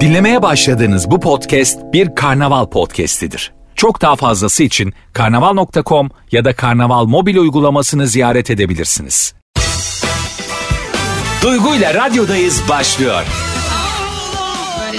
Dinlemeye 0.00 0.42
başladığınız 0.42 1.10
bu 1.10 1.20
podcast 1.20 1.78
bir 1.92 2.14
karnaval 2.14 2.66
podcastidir. 2.66 3.52
Çok 3.74 4.02
daha 4.02 4.16
fazlası 4.16 4.62
için 4.62 4.94
karnaval.com 5.12 6.10
ya 6.32 6.44
da 6.44 6.56
karnaval 6.56 7.04
mobil 7.04 7.36
uygulamasını 7.36 8.06
ziyaret 8.06 8.50
edebilirsiniz. 8.50 9.34
Duygu 11.42 11.74
ile 11.74 11.94
radyodayız 11.94 12.62
başlıyor. 12.68 13.22
Böyle. 14.80 14.98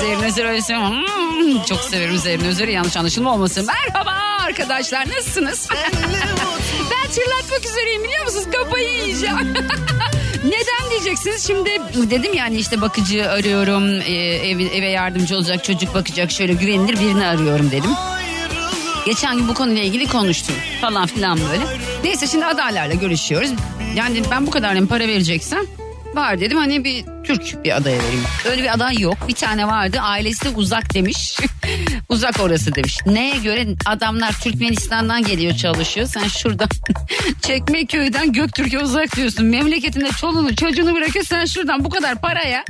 Zerrin 0.00 0.22
Özer 0.22 0.44
öyle 0.44 0.62
seviyorum. 0.62 1.04
Çok 1.68 1.80
severim 1.80 2.18
Zerrin 2.18 2.44
Özer'i 2.44 2.72
yanlış 2.72 2.96
anlaşılma 2.96 3.34
olmasın. 3.34 3.66
Merhaba 3.66 4.10
arkadaşlar 4.46 5.08
nasılsınız? 5.08 5.68
ben 6.90 7.10
tırlatmak 7.10 7.64
üzereyim 7.64 8.04
biliyor 8.04 8.24
musunuz? 8.24 8.46
Kafayı 8.52 8.88
yiyeceğim. 8.88 9.54
Neden 10.46 10.90
diyeceksiniz? 10.90 11.46
Şimdi 11.46 11.70
dedim 12.10 12.34
yani 12.34 12.56
işte 12.56 12.80
bakıcı 12.80 13.30
arıyorum, 13.30 14.00
e, 14.00 14.14
ev, 14.48 14.58
eve 14.58 14.88
yardımcı 14.88 15.36
olacak, 15.36 15.64
çocuk 15.64 15.94
bakacak 15.94 16.30
şöyle 16.30 16.52
güvenilir 16.52 17.00
birini 17.00 17.26
arıyorum 17.26 17.70
dedim. 17.70 17.90
Geçen 19.06 19.36
gün 19.36 19.48
bu 19.48 19.54
konuyla 19.54 19.82
ilgili 19.82 20.06
konuştum 20.06 20.54
falan 20.80 21.06
filan 21.06 21.38
böyle. 21.38 21.64
Neyse 22.04 22.26
şimdi 22.26 22.46
adaylarla 22.46 22.94
görüşüyoruz. 22.94 23.50
Yani 23.94 24.22
ben 24.30 24.46
bu 24.46 24.50
kadar 24.50 24.86
para 24.86 25.08
vereceksem 25.08 25.62
var 26.14 26.40
dedim 26.40 26.58
hani 26.58 26.84
bir 26.84 27.04
Türk 27.24 27.64
bir 27.64 27.76
adaya 27.76 27.98
vereyim. 27.98 28.24
Öyle 28.50 28.62
bir 28.62 28.74
aday 28.74 28.98
yok. 28.98 29.16
Bir 29.28 29.34
tane 29.34 29.66
vardı 29.66 29.98
ailesi 30.00 30.44
de 30.44 30.48
uzak 30.48 30.94
demiş. 30.94 31.36
uzak 32.08 32.40
orası 32.40 32.74
demiş. 32.74 32.98
Neye 33.06 33.38
göre 33.38 33.66
adamlar 33.86 34.32
Türkmenistan'dan 34.40 35.24
geliyor 35.24 35.54
çalışıyor. 35.54 36.06
Sen 36.06 36.28
şuradan 36.28 36.68
Çekmeköy'den 37.42 38.32
Göktürk'e 38.32 38.78
uzak 38.78 39.16
diyorsun. 39.16 39.46
Memleketinde 39.46 40.08
çoluğunu 40.08 40.56
çocuğunu 40.56 40.94
bırakıyor 40.94 41.24
sen 41.24 41.44
şuradan 41.44 41.84
bu 41.84 41.90
kadar 41.90 42.20
paraya. 42.20 42.64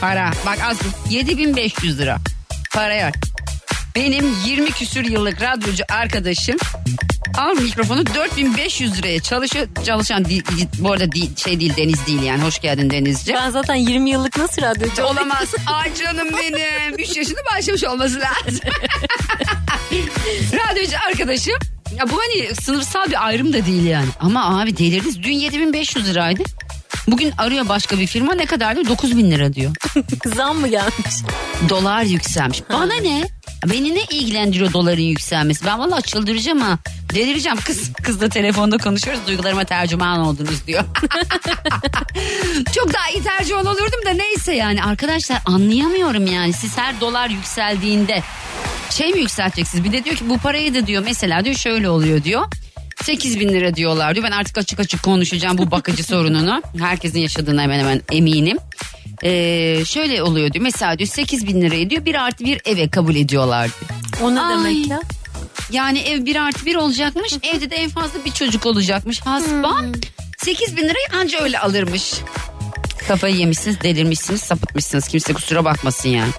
Para 0.00 0.30
bak 0.46 0.58
az 0.62 0.78
7500 1.10 1.98
lira. 1.98 2.18
Paraya 2.74 3.12
benim 3.96 4.34
20 4.46 4.70
küsür 4.70 5.04
yıllık 5.04 5.42
radyocu 5.42 5.84
arkadaşım 5.90 6.56
al 7.38 7.54
mikrofonu 7.54 8.06
4500 8.06 8.98
liraya 8.98 9.20
çalışıyor. 9.20 9.68
Çalışan 9.84 10.24
değil, 10.24 10.44
bu 10.78 10.92
arada 10.92 11.06
şey 11.36 11.60
değil 11.60 11.76
Deniz 11.76 12.06
değil 12.06 12.22
yani 12.22 12.42
hoş 12.42 12.58
geldin 12.60 12.90
Denizci. 12.90 13.34
Ben 13.34 13.50
zaten 13.50 13.74
20 13.74 14.10
yıllık 14.10 14.36
nasıl 14.38 14.62
radyocu? 14.62 15.02
Olamaz. 15.02 15.54
Ay 15.66 15.94
canım 15.94 16.28
benim. 16.38 16.98
3 16.98 17.16
yaşında 17.16 17.40
başlamış 17.56 17.84
olması 17.84 18.20
lazım. 18.20 18.60
radyocu 20.52 20.96
arkadaşım. 21.08 21.54
Ya 21.98 22.10
bu 22.10 22.18
hani 22.18 22.54
sınıfsal 22.54 23.06
bir 23.06 23.26
ayrım 23.26 23.52
da 23.52 23.66
değil 23.66 23.84
yani. 23.84 24.08
Ama 24.20 24.60
abi 24.60 24.76
delirdiniz. 24.76 25.22
Dün 25.22 25.32
7500 25.32 26.08
liraydı. 26.08 26.42
Bugün 27.06 27.32
arıyor 27.38 27.68
başka 27.68 27.98
bir 27.98 28.06
firma 28.06 28.34
ne 28.34 28.46
kadar 28.46 28.76
diyor? 28.76 28.88
9000 28.88 29.30
lira 29.30 29.52
diyor. 29.52 29.72
Zam 30.36 30.56
mı 30.56 30.68
gelmiş? 30.68 31.14
Dolar 31.68 32.02
yükselmiş. 32.02 32.62
Bana 32.72 32.94
ne? 32.94 33.39
Beni 33.66 33.94
ne 33.94 34.02
ilgilendiriyor 34.10 34.72
doların 34.72 35.02
yükselmesi? 35.02 35.66
Ben 35.66 35.78
vallahi 35.78 36.02
çıldıracağım 36.02 36.60
ha. 36.60 36.78
Delireceğim. 37.14 37.58
Kız 37.64 37.92
kızla 37.92 38.28
telefonda 38.28 38.78
konuşuyoruz. 38.78 39.20
Duygularıma 39.26 39.64
tercüman 39.64 40.20
oldunuz 40.20 40.66
diyor. 40.66 40.84
Çok 42.74 42.94
daha 42.94 43.10
iyi 43.14 43.22
tercüman 43.22 43.66
olurdum 43.66 44.00
da 44.06 44.10
neyse 44.10 44.54
yani. 44.54 44.82
Arkadaşlar 44.82 45.42
anlayamıyorum 45.46 46.26
yani. 46.26 46.52
Siz 46.52 46.78
her 46.78 47.00
dolar 47.00 47.30
yükseldiğinde 47.30 48.22
şey 48.90 49.12
mi 49.12 49.20
yükselteceksiniz? 49.20 49.84
Bir 49.84 49.92
de 49.92 50.04
diyor 50.04 50.16
ki 50.16 50.28
bu 50.28 50.38
parayı 50.38 50.74
da 50.74 50.86
diyor 50.86 51.02
mesela 51.04 51.44
diyor 51.44 51.56
şöyle 51.56 51.88
oluyor 51.88 52.24
diyor. 52.24 52.46
8 53.02 53.40
bin 53.40 53.48
lira 53.48 53.74
diyorlar 53.76 54.14
diyor. 54.14 54.26
Ben 54.26 54.30
artık 54.30 54.58
açık 54.58 54.80
açık 54.80 55.02
konuşacağım 55.02 55.58
bu 55.58 55.70
bakıcı 55.70 56.04
sorununu. 56.04 56.62
Herkesin 56.78 57.18
yaşadığına 57.18 57.62
hemen 57.62 57.78
hemen 57.78 58.02
eminim. 58.12 58.58
Ee, 59.24 59.84
şöyle 59.86 60.22
oluyor 60.22 60.52
diyor. 60.52 60.62
Mesela 60.62 60.98
diyor 60.98 61.08
8 61.08 61.46
bin 61.46 61.60
lirayı 61.60 61.90
diyor 61.90 62.04
bir 62.04 62.14
artı 62.14 62.44
bir 62.44 62.60
eve 62.64 62.88
kabul 62.88 63.14
ediyorlar 63.16 63.70
diyor. 63.80 63.90
O 64.22 64.34
ne 64.34 64.40
Ay. 64.40 64.58
demek 64.58 64.86
ya? 64.86 65.00
Yani 65.72 65.98
ev 65.98 66.24
bir 66.24 66.36
artı 66.36 66.66
bir 66.66 66.76
olacakmış. 66.76 67.32
Evde 67.42 67.70
de 67.70 67.76
en 67.76 67.90
fazla 67.90 68.24
bir 68.24 68.30
çocuk 68.30 68.66
olacakmış. 68.66 69.20
Hasba 69.20 69.82
8 70.38 70.76
bin 70.76 70.82
lirayı 70.82 71.20
anca 71.20 71.40
öyle 71.40 71.58
alırmış. 71.58 72.12
Kafayı 73.08 73.36
yemişsiniz, 73.36 73.80
delirmişsiniz, 73.80 74.40
sapıtmışsınız. 74.40 75.08
Kimse 75.08 75.32
kusura 75.32 75.64
bakmasın 75.64 76.08
yani. 76.08 76.30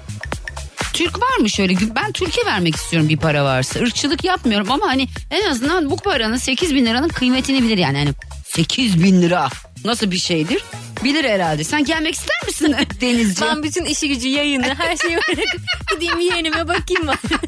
Türk 0.94 1.22
var 1.22 1.38
mı 1.38 1.50
şöyle? 1.50 1.74
Ben 1.96 2.12
Türkiye 2.12 2.46
vermek 2.46 2.76
istiyorum 2.76 3.10
bir 3.10 3.18
para 3.18 3.44
varsa. 3.46 3.80
Irkçılık 3.80 4.24
yapmıyorum 4.24 4.72
ama 4.72 4.88
hani 4.88 5.08
en 5.32 5.50
azından 5.50 5.90
bu 5.90 5.98
paranın 5.98 6.38
8 6.38 6.76
bin 6.76 6.86
liranın 6.86 7.08
kıymetini 7.08 7.64
bilir 7.64 7.78
yani. 7.78 7.98
Hani 7.98 8.10
8 8.46 9.04
bin 9.04 9.22
lira 9.22 9.50
nasıl 9.86 10.12
bir 10.12 10.18
şeydir? 10.18 10.64
Bilir 11.04 11.24
herhalde. 11.24 11.64
Sen 11.64 11.84
gelmek 11.86 12.14
ister 12.14 12.36
misin 12.48 12.76
Denizci? 13.02 13.42
Ben 13.42 13.64
bütün 13.64 13.86
işi 13.86 14.10
gücü 14.10 14.28
yayını 14.28 14.76
her 14.78 14.98
şeyi 14.98 15.18
bırakıp 15.18 15.62
gideyim 15.94 16.20
yeğenime 16.20 16.68
bakayım 16.68 17.08
bari. 17.08 17.18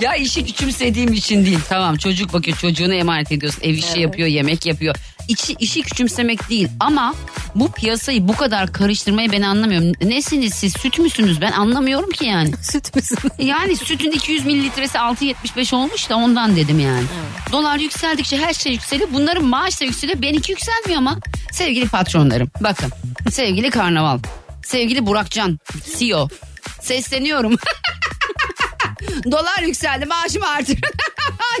Ya 0.00 0.14
işi 0.14 0.44
küçümsediğim 0.46 1.12
için 1.12 1.46
değil. 1.46 1.58
Tamam 1.68 1.96
çocuk 1.96 2.32
bakıyor 2.32 2.56
çocuğunu 2.56 2.94
emanet 2.94 3.32
ediyorsun. 3.32 3.60
Ev 3.62 3.74
işi 3.74 4.00
yapıyor 4.00 4.28
yemek 4.28 4.66
yapıyor. 4.66 4.94
İçi, 5.28 5.52
işi 5.58 5.82
küçümsemek 5.82 6.50
değil 6.50 6.68
ama 6.80 7.14
bu 7.54 7.72
piyasayı 7.72 8.28
bu 8.28 8.36
kadar 8.36 8.72
karıştırmayı 8.72 9.32
ben 9.32 9.42
anlamıyorum. 9.42 9.92
Nesiniz 10.02 10.54
siz 10.54 10.72
süt 10.72 10.98
müsünüz 10.98 11.40
ben 11.40 11.52
anlamıyorum 11.52 12.10
ki 12.10 12.26
yani. 12.26 12.52
Süt 12.62 12.94
müsün? 12.96 13.18
Yani 13.38 13.76
sütün 13.76 14.10
200 14.10 14.46
mililitresi 14.46 14.98
6.75 14.98 15.74
olmuş 15.74 16.10
da 16.10 16.16
ondan 16.16 16.56
dedim 16.56 16.78
yani. 16.78 17.04
Dolar 17.52 17.78
yükseldikçe 17.78 18.36
her 18.38 18.54
şey 18.54 18.72
yükseliyor. 18.72 19.08
Bunların 19.12 19.44
maaş 19.44 19.80
da 19.80 19.84
yükseliyor. 19.84 20.22
Benimki 20.22 20.52
yükselmiyor 20.52 20.98
ama. 20.98 21.18
Sevgili 21.52 21.88
patronlarım 21.88 22.50
bakın. 22.60 22.92
Sevgili 23.30 23.70
Karnaval. 23.70 24.18
Sevgili 24.64 25.06
Burakcan. 25.06 25.58
CEO. 25.98 26.28
Sesleniyorum. 26.80 27.56
Dolar 29.32 29.62
yükseldi 29.62 30.06
maaşımı 30.06 30.48
artır. 30.48 30.78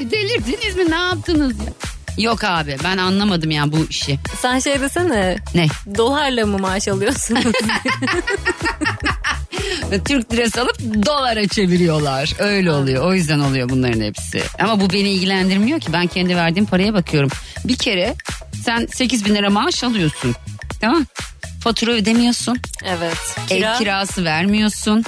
Delirdiniz 0.00 0.76
mi 0.76 0.90
ne 0.90 0.94
yaptınız 0.94 1.58
ya? 1.58 1.93
Yok 2.18 2.44
abi 2.44 2.76
ben 2.84 2.98
anlamadım 2.98 3.50
ya 3.50 3.72
bu 3.72 3.86
işi. 3.90 4.18
Sen 4.42 4.58
şey 4.58 4.80
desene 4.80 5.36
Ne? 5.54 5.66
dolarla 5.96 6.46
mı 6.46 6.58
maaş 6.58 6.88
alıyorsunuz? 6.88 7.42
Türk 10.08 10.32
lirası 10.32 10.60
alıp 10.62 11.06
dolara 11.06 11.48
çeviriyorlar. 11.48 12.32
Öyle 12.38 12.72
oluyor. 12.72 13.04
O 13.06 13.14
yüzden 13.14 13.38
oluyor 13.40 13.68
bunların 13.68 14.00
hepsi. 14.00 14.42
Ama 14.60 14.80
bu 14.80 14.90
beni 14.92 15.08
ilgilendirmiyor 15.10 15.80
ki. 15.80 15.92
Ben 15.92 16.06
kendi 16.06 16.36
verdiğim 16.36 16.66
paraya 16.66 16.94
bakıyorum. 16.94 17.30
Bir 17.64 17.76
kere 17.76 18.14
sen 18.64 18.86
8 18.86 19.24
bin 19.24 19.34
lira 19.34 19.50
maaş 19.50 19.84
alıyorsun. 19.84 20.34
Tamam 20.80 21.06
Fatura 21.60 21.90
ödemiyorsun. 21.92 22.58
evet. 22.84 23.36
Ev 23.50 23.78
kirası 23.78 24.24
vermiyorsun. 24.24 25.04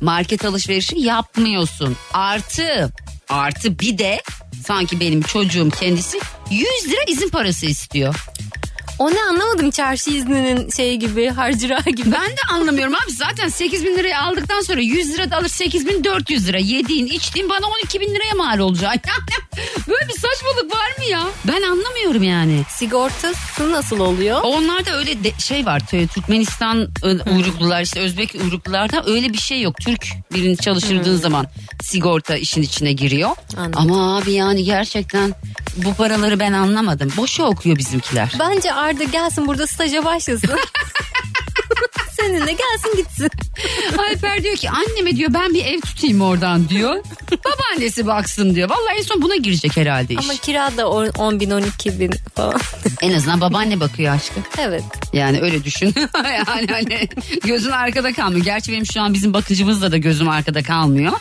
Market 0.00 0.44
alışverişi 0.44 0.98
yapmıyorsun. 1.00 1.96
Artı 2.14 2.92
artı 3.28 3.78
bir 3.78 3.98
de 3.98 4.22
sanki 4.62 5.00
benim 5.00 5.22
çocuğum 5.22 5.70
kendisi 5.80 6.20
100 6.50 6.66
lira 6.88 7.00
izin 7.08 7.28
parası 7.28 7.66
istiyor. 7.66 8.26
O 8.98 9.10
ne 9.10 9.22
anlamadım 9.30 9.70
çarşı 9.70 10.10
izninin 10.10 10.70
şey 10.70 10.96
gibi 10.96 11.28
harcıra 11.28 11.78
gibi. 11.86 12.12
Ben 12.12 12.30
de 12.30 12.40
anlamıyorum 12.52 12.94
abi 12.94 13.12
zaten 13.12 13.48
8 13.48 13.84
bin 13.84 13.96
lirayı 13.96 14.18
aldıktan 14.18 14.60
sonra 14.60 14.80
100 14.80 15.14
lira 15.14 15.30
da 15.30 15.36
alır 15.36 15.48
8 15.48 15.86
bin 15.86 16.04
400 16.04 16.48
lira 16.48 16.58
yediğin 16.58 17.06
içtiğin 17.06 17.48
bana 17.48 17.66
12 17.66 18.00
bin 18.00 18.14
liraya 18.14 18.34
mal 18.36 18.58
olacak. 18.58 18.92
Böyle 19.88 20.08
bir 20.08 20.12
saçmalık 20.12 20.74
var 20.74 20.98
mı 20.98 21.04
ya? 21.04 21.22
Ben 21.44 21.62
anlamıyorum 21.62 22.22
yani. 22.22 22.62
Sigortası 22.68 23.72
nasıl 23.72 23.98
oluyor? 24.00 24.40
Onlarda 24.42 24.96
öyle 24.98 25.24
de 25.24 25.32
şey 25.38 25.66
var 25.66 25.80
Tü- 25.80 26.08
Türkmenistan 26.08 26.88
uyruklular 27.36 27.82
işte 27.82 28.00
Özbek 28.00 28.34
uyruklularda 28.44 29.04
öyle 29.06 29.32
bir 29.32 29.38
şey 29.38 29.60
yok. 29.62 29.76
Türk 29.80 30.06
birini 30.32 30.56
çalıştırdığın 30.56 31.16
zaman 31.16 31.46
sigorta 31.82 32.36
işin 32.36 32.62
içine 32.62 32.92
giriyor. 32.92 33.30
Anladım. 33.56 33.72
Ama 33.76 34.16
abi 34.18 34.32
yani 34.32 34.64
gerçekten 34.64 35.34
bu 35.76 35.94
paraları 35.94 36.40
ben 36.40 36.52
anlamadım. 36.52 37.12
Boşa 37.16 37.44
okuyor 37.44 37.76
bizimkiler. 37.78 38.32
Bence 38.38 38.72
Arda 38.92 39.04
gelsin 39.04 39.46
burada 39.46 39.66
staja 39.66 40.04
başlasın. 40.04 40.50
Seninle 42.22 42.52
gelsin 42.52 42.96
gitsin. 42.96 43.30
Alper 43.98 44.42
diyor 44.42 44.56
ki 44.56 44.70
anneme 44.70 45.16
diyor 45.16 45.34
ben 45.34 45.54
bir 45.54 45.64
ev 45.64 45.80
tutayım 45.80 46.20
oradan 46.20 46.68
diyor. 46.68 46.96
Babaannesi 47.44 48.06
baksın 48.06 48.54
diyor. 48.54 48.70
Vallahi 48.70 48.98
en 48.98 49.02
son 49.02 49.22
buna 49.22 49.36
girecek 49.36 49.76
herhalde 49.76 50.14
iş. 50.14 50.18
Ama 50.24 50.32
kira 50.34 50.76
da 50.76 50.88
on- 50.90 51.08
10 51.18 51.40
bin 51.40 51.50
12 51.50 52.00
bin 52.00 52.14
falan. 52.34 52.60
En 53.02 53.12
azından 53.12 53.40
babaanne 53.40 53.80
bakıyor 53.80 54.14
aşkım. 54.14 54.42
evet. 54.58 54.84
Yani 55.12 55.40
öyle 55.40 55.64
düşün. 55.64 55.94
yani 56.24 56.66
hani 56.70 57.08
gözün 57.44 57.70
arkada 57.70 58.12
kalmıyor. 58.12 58.44
Gerçi 58.44 58.72
benim 58.72 58.86
şu 58.86 59.00
an 59.00 59.14
bizim 59.14 59.32
bakıcımızla 59.34 59.92
da 59.92 59.96
gözüm 59.96 60.28
arkada 60.28 60.62
kalmıyor. 60.62 61.12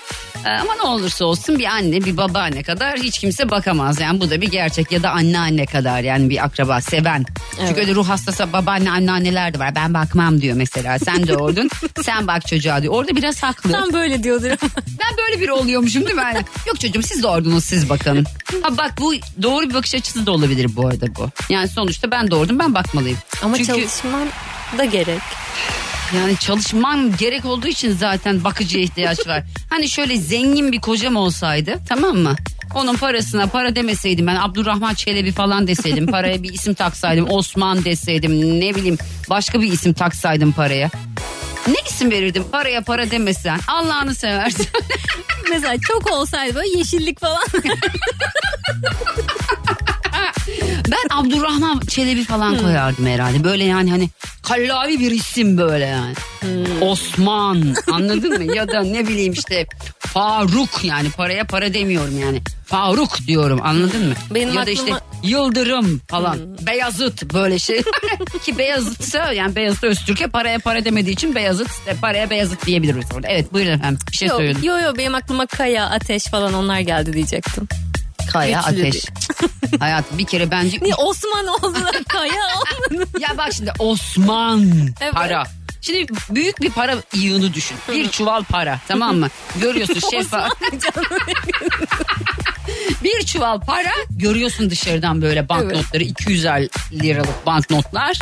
Ee, 0.45 0.49
ama 0.49 0.75
ne 0.75 0.81
olursa 0.81 1.25
olsun 1.25 1.59
bir 1.59 1.65
anne 1.65 2.05
bir 2.05 2.17
babaanne 2.17 2.63
kadar 2.63 2.99
hiç 2.99 3.19
kimse 3.19 3.49
bakamaz. 3.49 3.99
Yani 3.99 4.21
bu 4.21 4.29
da 4.29 4.41
bir 4.41 4.51
gerçek 4.51 4.91
ya 4.91 5.03
da 5.03 5.11
anneanne 5.11 5.65
kadar 5.65 6.01
yani 6.01 6.29
bir 6.29 6.43
akraba 6.45 6.81
seven. 6.81 7.25
Çünkü 7.67 7.81
öyle 7.81 7.93
ruh 7.95 8.09
hastası 8.09 8.53
babaanne 8.53 8.91
anneanneler 8.91 9.53
de 9.53 9.59
var. 9.59 9.75
Ben 9.75 9.93
bakmam 9.93 10.41
diyor 10.41 10.55
mesela. 10.55 10.90
Sen 10.99 11.27
doğurdun 11.27 11.69
sen 12.03 12.27
bak 12.27 12.47
çocuğa 12.47 12.81
diyor. 12.81 12.93
Orada 12.93 13.15
biraz 13.15 13.43
haklı. 13.43 13.71
Tam 13.71 13.93
böyle 13.93 14.23
diyordur 14.23 14.45
ama. 14.49 14.71
Ben 14.87 15.17
böyle 15.17 15.41
biri 15.41 15.51
oluyormuşum 15.51 16.03
değil 16.05 16.15
mi? 16.15 16.21
Yani, 16.21 16.45
Yok 16.67 16.79
çocuğum 16.79 17.01
siz 17.03 17.23
doğurdunuz 17.23 17.63
siz 17.65 17.89
bakın. 17.89 18.25
Ha 18.61 18.77
bak 18.77 18.91
bu 18.99 19.13
doğru 19.41 19.69
bir 19.69 19.73
bakış 19.73 19.95
açısı 19.95 20.25
da 20.25 20.31
olabilir 20.31 20.67
bu 20.75 20.87
arada 20.87 21.15
bu. 21.15 21.29
Yani 21.49 21.67
sonuçta 21.67 22.11
ben 22.11 22.31
doğurdum 22.31 22.59
ben 22.59 22.75
bakmalıyım. 22.75 23.17
Ama 23.43 23.57
Çünkü 23.57 23.67
çalışman 23.71 24.27
da 24.77 24.85
gerek. 24.85 25.21
yani 26.15 26.37
çalışmam 26.37 27.17
gerek 27.17 27.45
olduğu 27.45 27.67
için 27.67 27.91
zaten 27.99 28.43
bakıcıya 28.43 28.83
ihtiyaç 28.83 29.27
var. 29.27 29.43
Hani 29.69 29.89
şöyle 29.89 30.17
zengin 30.17 30.71
bir 30.71 30.79
kocam 30.81 31.15
olsaydı 31.15 31.79
tamam 31.89 32.17
mı? 32.17 32.35
Onun 32.75 32.95
parasına 32.95 33.47
para 33.47 33.75
demeseydim 33.75 34.27
ben 34.27 34.35
Abdurrahman 34.35 34.93
Çelebi 34.93 35.31
falan 35.31 35.67
deseydim 35.67 36.07
paraya 36.07 36.43
bir 36.43 36.53
isim 36.53 36.73
taksaydım 36.73 37.27
Osman 37.29 37.85
deseydim 37.85 38.59
ne 38.59 38.75
bileyim 38.75 38.97
başka 39.29 39.61
bir 39.61 39.71
isim 39.71 39.93
taksaydım 39.93 40.51
paraya. 40.51 40.89
Ne 41.67 41.75
isim 41.89 42.11
verirdim 42.11 42.43
paraya 42.51 42.81
para 42.81 43.11
demesen 43.11 43.59
Allah'ını 43.67 44.15
seversen. 44.15 44.65
Mesela 45.49 45.75
çok 45.87 46.11
olsaydı 46.11 46.55
böyle 46.55 46.77
yeşillik 46.77 47.19
falan. 47.19 47.43
Ben 50.91 51.17
Abdurrahman 51.17 51.79
Çelebi 51.79 52.23
falan 52.23 52.57
koyardım 52.57 53.05
herhalde. 53.07 53.43
Böyle 53.43 53.63
yani 53.63 53.91
hani 53.91 54.09
kallavi 54.43 54.99
bir 54.99 55.11
isim 55.11 55.57
böyle 55.57 55.85
yani. 55.85 56.13
Osman 56.81 57.75
anladın 57.91 58.45
mı? 58.45 58.55
Ya 58.55 58.67
da 58.67 58.83
ne 58.83 59.07
bileyim 59.07 59.33
işte 59.33 59.67
Faruk 59.99 60.83
yani 60.83 61.09
paraya 61.11 61.43
para 61.43 61.73
demiyorum 61.73 62.19
yani. 62.19 62.41
Faruk 62.65 63.17
diyorum 63.27 63.59
anladın 63.63 64.07
mı? 64.07 64.13
Benim 64.31 64.53
ya 64.53 64.65
da 64.65 64.69
işte 64.71 64.83
aklıma- 64.93 65.01
Yıldırım 65.23 66.01
falan. 66.07 66.37
Beyazıt 66.67 67.33
böyle 67.33 67.59
şey. 67.59 67.81
Ki 68.45 68.57
Beyazıt'sa 68.57 69.33
yani 69.33 69.55
Beyazıt 69.55 69.83
Öztürk'e 69.83 70.27
paraya 70.27 70.59
para 70.59 70.85
demediği 70.85 71.13
için 71.13 71.35
Beyazıt 71.35 71.67
e, 71.87 71.93
paraya 71.95 72.29
Beyazıt 72.29 72.65
diyebiliriz 72.65 73.05
orada. 73.15 73.27
Evet 73.27 73.53
buyurun 73.53 73.71
efendim 73.71 73.99
bir 74.11 74.17
şey 74.17 74.27
yok, 74.27 74.37
söyledim. 74.37 74.63
yo 74.63 74.79
yo 74.79 74.93
benim 74.97 75.15
aklıma 75.15 75.45
kaya, 75.45 75.85
ateş 75.89 76.23
falan 76.25 76.53
onlar 76.53 76.79
geldi 76.79 77.13
diyecektim. 77.13 77.67
Kaya 78.33 78.63
güçlü 78.69 78.81
ateş. 78.87 79.05
Hayat 79.79 80.05
bir 80.17 80.25
kere 80.25 80.51
bence 80.51 80.77
Niye 80.81 80.95
Osman 80.95 81.47
oldu 81.47 81.73
da 81.75 81.91
kaya 82.07 82.33
olmadı? 82.91 83.07
Ya 83.19 83.29
bak 83.37 83.53
şimdi 83.53 83.71
Osman 83.79 84.71
Evet. 85.01 85.13
para. 85.13 85.43
Şimdi 85.81 86.05
büyük 86.29 86.61
bir 86.61 86.69
para 86.69 86.95
yığını 87.13 87.53
düşün. 87.53 87.77
Bir 87.91 88.09
çuval 88.09 88.43
para 88.43 88.79
tamam 88.87 89.17
mı? 89.17 89.27
Görüyorsun 89.61 89.99
şeffaf. 90.11 90.49
bir 93.03 93.25
çuval 93.25 93.59
para 93.59 93.91
görüyorsun 94.09 94.69
dışarıdan 94.69 95.21
böyle 95.21 95.49
banknotları 95.49 96.03
200 96.03 96.45
liralık 96.91 97.45
banknotlar. 97.45 98.17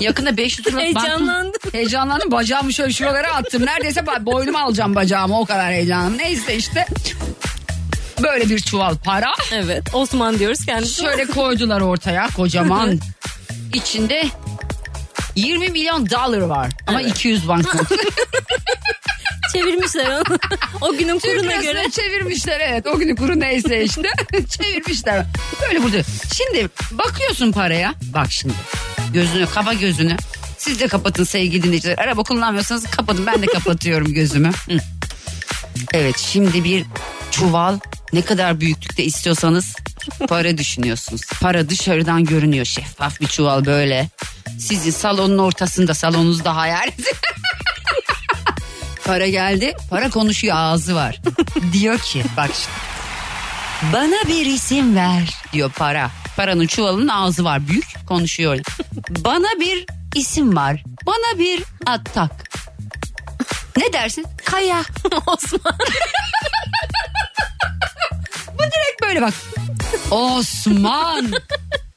Yakında 0.00 0.36
500 0.36 0.66
liralık 0.66 0.84
banknot. 0.84 1.02
Heyecanlandım. 1.04 1.60
Heyecanlandım 1.72 2.30
bacağımı 2.30 2.72
şöyle 2.72 2.92
şuralara 2.92 3.32
attım. 3.34 3.66
Neredeyse 3.66 4.06
boynumu 4.20 4.58
alacağım 4.58 4.94
bacağımı 4.94 5.38
o 5.40 5.44
kadar 5.44 5.72
heyecanım. 5.72 6.18
Neyse 6.18 6.56
işte. 6.56 6.86
Böyle 8.22 8.48
bir 8.48 8.60
çuval 8.60 8.96
para. 8.96 9.32
Evet 9.52 9.82
Osman 9.94 10.38
diyoruz 10.38 10.66
kendisi. 10.66 11.02
Şöyle 11.02 11.26
koydular 11.26 11.80
ortaya 11.80 12.28
kocaman. 12.36 12.98
İçinde 13.74 14.24
20 15.36 15.68
milyon 15.68 16.10
dolar 16.10 16.40
var. 16.40 16.70
Ama 16.86 17.02
200 17.02 17.48
banknot. 17.48 17.86
Çevirmişler 19.52 20.06
onu. 20.10 20.38
o 20.80 20.92
günün 20.92 21.18
kuruna 21.18 21.40
Türk 21.40 21.62
göre. 21.62 21.62
lirasına 21.62 21.90
çevirmişler 21.90 22.60
evet. 22.60 22.86
O 22.86 22.98
günü 22.98 23.16
kuru 23.16 23.40
neyse 23.40 23.84
işte. 23.84 24.02
çevirmişler. 24.48 25.24
Böyle 25.62 25.82
burada. 25.82 26.02
Şimdi 26.34 26.68
bakıyorsun 26.90 27.52
paraya. 27.52 27.94
Bak 28.14 28.32
şimdi. 28.32 28.54
Gözünü 29.12 29.46
kapa 29.46 29.72
gözünü. 29.72 30.16
Siz 30.58 30.80
de 30.80 30.88
kapatın 30.88 31.24
sevgili 31.24 31.62
dinleyiciler. 31.62 31.98
Araba 31.98 32.22
kullanmıyorsanız 32.22 32.84
kapatın. 32.84 33.26
Ben 33.26 33.42
de 33.42 33.46
kapatıyorum 33.46 34.14
gözümü. 34.14 34.50
Hı. 34.52 34.78
Evet 35.92 36.18
şimdi 36.18 36.64
bir 36.64 36.84
çuval 37.30 37.78
ne 38.12 38.22
kadar 38.22 38.60
büyüklükte 38.60 39.04
istiyorsanız 39.04 39.74
para 40.28 40.58
düşünüyorsunuz. 40.58 41.20
Para 41.40 41.70
dışarıdan 41.70 42.24
görünüyor 42.24 42.64
şeffaf 42.64 43.20
bir 43.20 43.26
çuval 43.26 43.64
böyle. 43.64 44.08
Sizin 44.58 44.90
salonun 44.90 45.38
ortasında 45.38 45.94
salonunuzda 45.94 46.56
hayal 46.56 46.88
edin. 46.88 47.04
Para 49.04 49.28
geldi. 49.28 49.72
Para 49.90 50.10
konuşuyor 50.10 50.56
ağzı 50.58 50.94
var. 50.94 51.20
diyor 51.72 51.98
ki 51.98 52.24
bak 52.36 52.50
şimdi. 52.54 52.92
Bana 53.92 54.28
bir 54.28 54.46
isim 54.46 54.96
ver 54.96 55.34
diyor 55.52 55.70
para. 55.70 56.10
Paranın 56.36 56.66
çuvalının 56.66 57.08
ağzı 57.08 57.44
var 57.44 57.68
büyük 57.68 58.06
konuşuyor. 58.08 58.58
Bana 59.08 59.60
bir 59.60 59.86
isim 60.14 60.56
var. 60.56 60.84
Bana 61.06 61.38
bir 61.38 61.62
at 61.86 62.14
tak. 62.14 62.30
Ne 63.76 63.92
dersin? 63.92 64.26
Kaya. 64.44 64.82
Osman. 65.26 65.78
Direkt 68.74 69.02
böyle 69.02 69.22
bak. 69.22 69.34
Osman. 70.10 71.32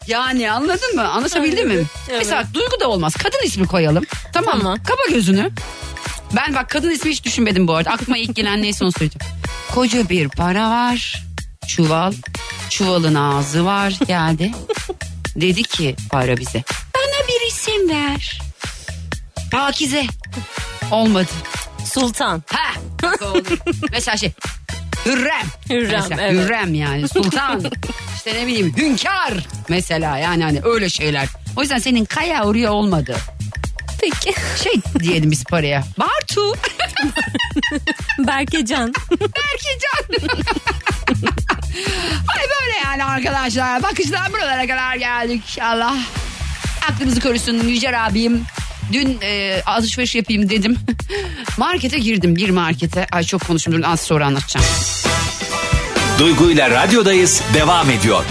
Yani 0.08 0.52
anladın 0.52 0.96
mı? 0.96 1.10
Anlatabildim 1.10 1.68
mi? 1.68 1.74
Evet. 2.10 2.18
Mesela 2.20 2.44
Duygu 2.54 2.80
da 2.80 2.88
olmaz. 2.88 3.14
Kadın 3.16 3.44
ismi 3.44 3.68
koyalım. 3.68 4.04
Tamam 4.34 4.56
mı? 4.58 4.62
Tamam. 4.64 4.78
Kapa 4.84 5.04
gözünü. 5.10 5.52
Ben 6.36 6.56
bak 6.56 6.70
kadın 6.70 6.90
ismi 6.90 7.12
hiç 7.12 7.26
düşünmedim 7.26 7.68
bu 7.68 7.76
arada. 7.76 7.90
Aklıma 7.92 8.18
ilk 8.18 8.36
gelen 8.36 8.62
neyse 8.62 8.84
onu 8.84 8.92
söyleyeceğim. 8.92 9.34
Koca 9.76 10.10
bir 10.10 10.30
para 10.30 10.70
var. 10.70 11.24
Çuval. 11.68 12.14
Çuvalın 12.70 13.16
ağzı 13.16 13.66
var 13.66 13.94
geldi. 14.08 14.52
Dedi 15.36 15.64
ki 15.64 15.96
para 16.12 16.38
bize. 16.38 16.64
Bana 16.96 17.28
bir 17.28 17.48
isim 17.48 17.90
ver. 17.90 18.40
Pakize. 19.52 20.06
Olmadı. 20.92 21.28
Sultan. 21.94 22.44
Ha. 22.52 22.72
Mesela 23.92 24.18
şey. 24.18 24.32
Hürrem. 25.06 25.48
Hürrem, 25.70 26.02
Mesela, 26.02 26.22
evet. 26.22 26.34
Hürrem 26.46 26.74
yani 26.74 27.08
sultan. 27.08 27.64
işte 28.16 28.34
ne 28.34 28.48
bileyim 28.48 28.74
hünkar 28.78 29.34
mesela 29.70 30.18
yani 30.18 30.44
hani 30.44 30.62
öyle 30.64 30.90
şeyler. 30.90 31.28
O 31.56 31.62
yüzden 31.62 31.78
senin 31.78 32.06
kaya 32.06 32.44
oraya 32.44 32.72
olmadı. 32.74 33.16
Peki. 34.02 34.34
Şey 34.64 34.74
diyelim 35.00 35.32
biz 35.32 35.44
paraya. 35.44 35.84
Bartu. 36.00 36.54
Berkecan. 38.28 38.94
Berkecan. 39.12 40.32
Ay 42.28 42.44
böyle 42.44 42.78
yani 42.84 43.04
arkadaşlar. 43.04 43.84
Bakışlar 43.84 44.34
buralara 44.34 44.68
kadar 44.68 44.96
geldik. 44.96 45.58
Allah 45.62 45.96
aklımızı 46.92 47.20
korusun 47.22 47.68
Yüce 47.68 47.92
Rabbim. 47.92 48.44
Dün 48.94 49.18
e, 49.22 49.62
alışveriş 49.66 50.16
yapayım 50.16 50.50
dedim. 50.50 50.78
Markete 51.58 52.00
girdim 52.00 52.36
bir 52.36 52.50
markete. 52.50 53.08
Ay 53.12 53.24
çok 53.24 53.48
konuştum 53.48 53.74
dur 53.74 53.82
az 53.84 54.02
sonra 54.02 54.26
anlatacağım. 54.26 54.66
Duygu 56.20 56.52
ile 56.52 56.70
radyodayız 56.70 57.42
devam 57.54 57.90
ediyor. 57.92 58.24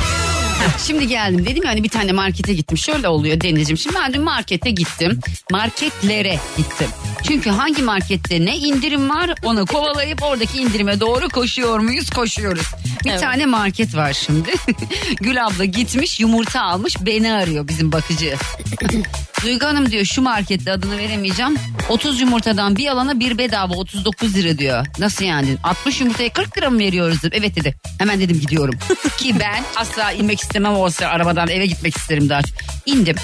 Şimdi 0.87 1.09
geldim 1.09 1.47
dedim 1.47 1.65
ya 1.65 1.71
hani 1.71 1.83
bir 1.83 1.89
tane 1.89 2.13
markete 2.13 2.55
gittim. 2.55 2.79
Şöyle 2.79 3.09
oluyor 3.09 3.41
Deniz'ciğim. 3.41 3.79
Şimdi 3.79 3.97
ben 3.97 4.15
dün 4.15 4.23
markete 4.23 4.71
gittim. 4.71 5.21
Marketlere 5.51 6.39
gittim. 6.57 6.89
Çünkü 7.29 7.51
hangi 7.51 7.83
markette 7.83 8.45
ne 8.45 8.57
indirim 8.57 9.11
var 9.11 9.31
onu 9.43 9.67
kovalayıp 9.67 10.23
oradaki 10.23 10.59
indirime 10.59 11.01
doğru 11.01 11.29
koşuyor 11.29 11.79
muyuz? 11.79 12.11
Koşuyoruz. 12.11 12.67
Bir 13.05 13.11
Evet. 13.11 13.21
tane 13.21 13.47
market 13.47 13.97
var 13.97 14.13
şimdi. 14.13 14.51
Gül 15.21 15.47
abla 15.47 15.65
gitmiş 15.65 16.21
yumurta 16.21 16.63
almış 16.63 16.97
beni 17.01 17.33
arıyor 17.33 17.69
bizim 17.69 17.93
bakıcı. 17.93 18.35
Duygu 19.45 19.67
Hanım 19.67 19.91
diyor 19.91 20.05
şu 20.05 20.23
markette 20.23 20.73
adını 20.73 20.99
veremeyeceğim. 20.99 21.59
30 21.89 22.21
yumurtadan 22.21 22.77
bir 22.77 22.89
alana 22.89 23.21
bir 23.21 23.39
bedava 23.39 23.75
39 23.75 24.35
lira 24.35 24.59
diyor. 24.59 24.87
Nasıl 24.99 25.25
yani? 25.25 25.57
60 25.63 26.01
yumurtaya 26.01 26.33
40 26.33 26.59
lira 26.59 26.71
mı 26.71 26.79
veriyoruz? 26.79 27.19
Evet 27.33 27.57
dedi. 27.57 27.75
Hemen 27.99 28.21
dedim 28.21 28.41
gidiyorum. 28.41 28.75
Ki 29.19 29.35
ben 29.41 29.65
asla 29.77 30.13
inmek 30.13 30.41
istemem 30.41 30.73
olsa 30.73 31.07
arabadan 31.07 31.49
eve 31.49 31.67
gitmek 31.67 31.97
isterim 31.97 32.29
daha 32.29 32.43
çok. 32.43 32.59
İndim. 32.87 33.17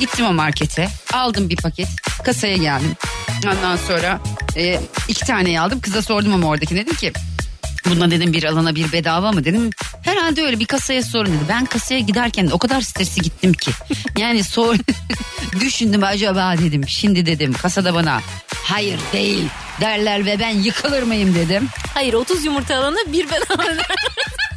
Gittim 0.00 0.26
o 0.26 0.32
markete. 0.32 0.88
Aldım 1.12 1.48
bir 1.48 1.56
paket. 1.56 1.88
Kasaya 2.24 2.56
geldim. 2.56 2.96
Ondan 3.46 3.76
sonra 3.76 4.20
e, 4.56 4.80
iki 5.08 5.24
taneyi 5.24 5.60
aldım. 5.60 5.80
Kıza 5.80 6.02
sordum 6.02 6.34
ama 6.34 6.48
oradaki 6.48 6.76
dedim 6.76 6.94
ki 6.94 7.12
Bunda 7.90 8.10
dedim 8.10 8.32
bir 8.32 8.44
alana 8.44 8.74
bir 8.74 8.92
bedava 8.92 9.32
mı 9.32 9.44
dedim. 9.44 9.70
Herhalde 10.08 10.42
öyle 10.42 10.58
bir 10.58 10.64
kasaya 10.64 11.02
sorun 11.02 11.32
dedi. 11.32 11.44
Ben 11.48 11.64
kasaya 11.64 12.00
giderken 12.00 12.46
o 12.52 12.58
kadar 12.58 12.80
stresli 12.80 13.22
gittim 13.22 13.52
ki. 13.52 13.70
Yani 14.18 14.44
sor 14.44 14.76
düşündüm 15.60 16.04
acaba 16.04 16.54
dedim. 16.58 16.88
Şimdi 16.88 17.26
dedim 17.26 17.52
kasada 17.52 17.94
bana 17.94 18.20
hayır 18.64 19.00
değil 19.12 19.44
derler 19.80 20.26
ve 20.26 20.40
ben 20.40 20.50
yıkılır 20.50 21.02
mıyım 21.02 21.34
dedim. 21.34 21.68
Hayır 21.94 22.14
30 22.14 22.44
yumurta 22.44 22.76
alana 22.78 23.12
bir 23.12 23.26
bedava 23.26 23.66
ver. 23.66 23.86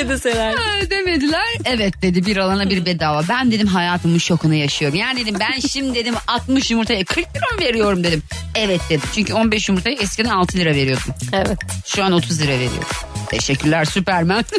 öyle 0.00 0.08
deseler. 0.08 0.54
Ha, 0.54 0.90
demediler. 0.90 1.56
Evet 1.64 2.02
dedi 2.02 2.26
bir 2.26 2.36
alana 2.36 2.70
bir 2.70 2.86
bedava. 2.86 3.22
Ben 3.28 3.50
dedim 3.50 3.66
hayatımın 3.66 4.18
şokunu 4.18 4.54
yaşıyorum. 4.54 4.98
Yani 4.98 5.20
dedim 5.20 5.36
ben 5.40 5.60
şimdi 5.60 5.94
dedim 5.94 6.14
60 6.26 6.70
yumurtaya 6.70 7.04
40 7.04 7.18
lira 7.18 7.54
mı 7.54 7.60
veriyorum 7.60 8.04
dedim. 8.04 8.22
Evet 8.54 8.80
dedi. 8.90 9.02
Çünkü 9.14 9.34
15 9.34 9.68
yumurtayı 9.68 9.96
eskiden 10.00 10.30
6 10.30 10.58
lira 10.58 10.70
veriyordum. 10.74 11.14
Evet. 11.32 11.58
Şu 11.86 12.04
an 12.04 12.12
30 12.12 12.40
lira 12.40 12.52
veriyorum. 12.52 12.88
Teşekkürler 13.30 13.84
Süpermen. 13.84 14.44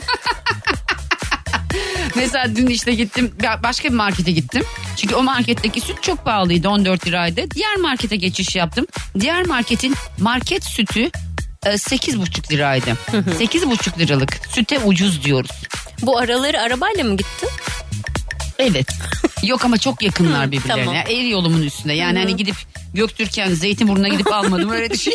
Mesela 2.15 2.55
dün 2.55 2.67
işte 2.67 2.93
gittim 2.93 3.31
başka 3.63 3.89
bir 3.89 3.93
markete 3.93 4.31
gittim. 4.31 4.63
Çünkü 4.98 5.15
o 5.15 5.24
marketteki 5.24 5.81
süt 5.81 6.03
çok 6.03 6.25
pahalıydı 6.25 6.69
14 6.69 7.07
liraydı. 7.07 7.51
Diğer 7.51 7.75
markete 7.75 8.15
geçiş 8.15 8.55
yaptım. 8.55 8.86
Diğer 9.19 9.45
marketin 9.45 9.95
market 10.19 10.63
sütü 10.63 11.12
8,5 11.65 12.51
liraydı. 12.51 12.89
8,5 13.12 14.00
liralık 14.00 14.39
süte 14.50 14.80
ucuz 14.80 15.24
diyoruz. 15.24 15.51
Bu 16.01 16.18
araları 16.18 16.62
arabayla 16.62 17.03
mı 17.03 17.18
gittin? 17.18 17.50
Evet. 18.60 18.88
Yok 19.44 19.65
ama 19.65 19.77
çok 19.77 20.01
yakınlar 20.03 20.48
Hı, 20.48 20.51
birbirlerine. 20.51 20.86
tamam. 20.86 21.03
Ev 21.10 21.25
yolumun 21.25 21.62
üstünde. 21.62 21.94
Yani 21.94 22.20
hani 22.20 22.36
gidip 22.36 22.56
Göktürk'en 22.94 23.50
Zeytinburnu'na 23.53 24.08
gidip 24.08 24.34
almadım 24.34 24.70
öyle 24.70 24.89
düşün. 24.94 25.13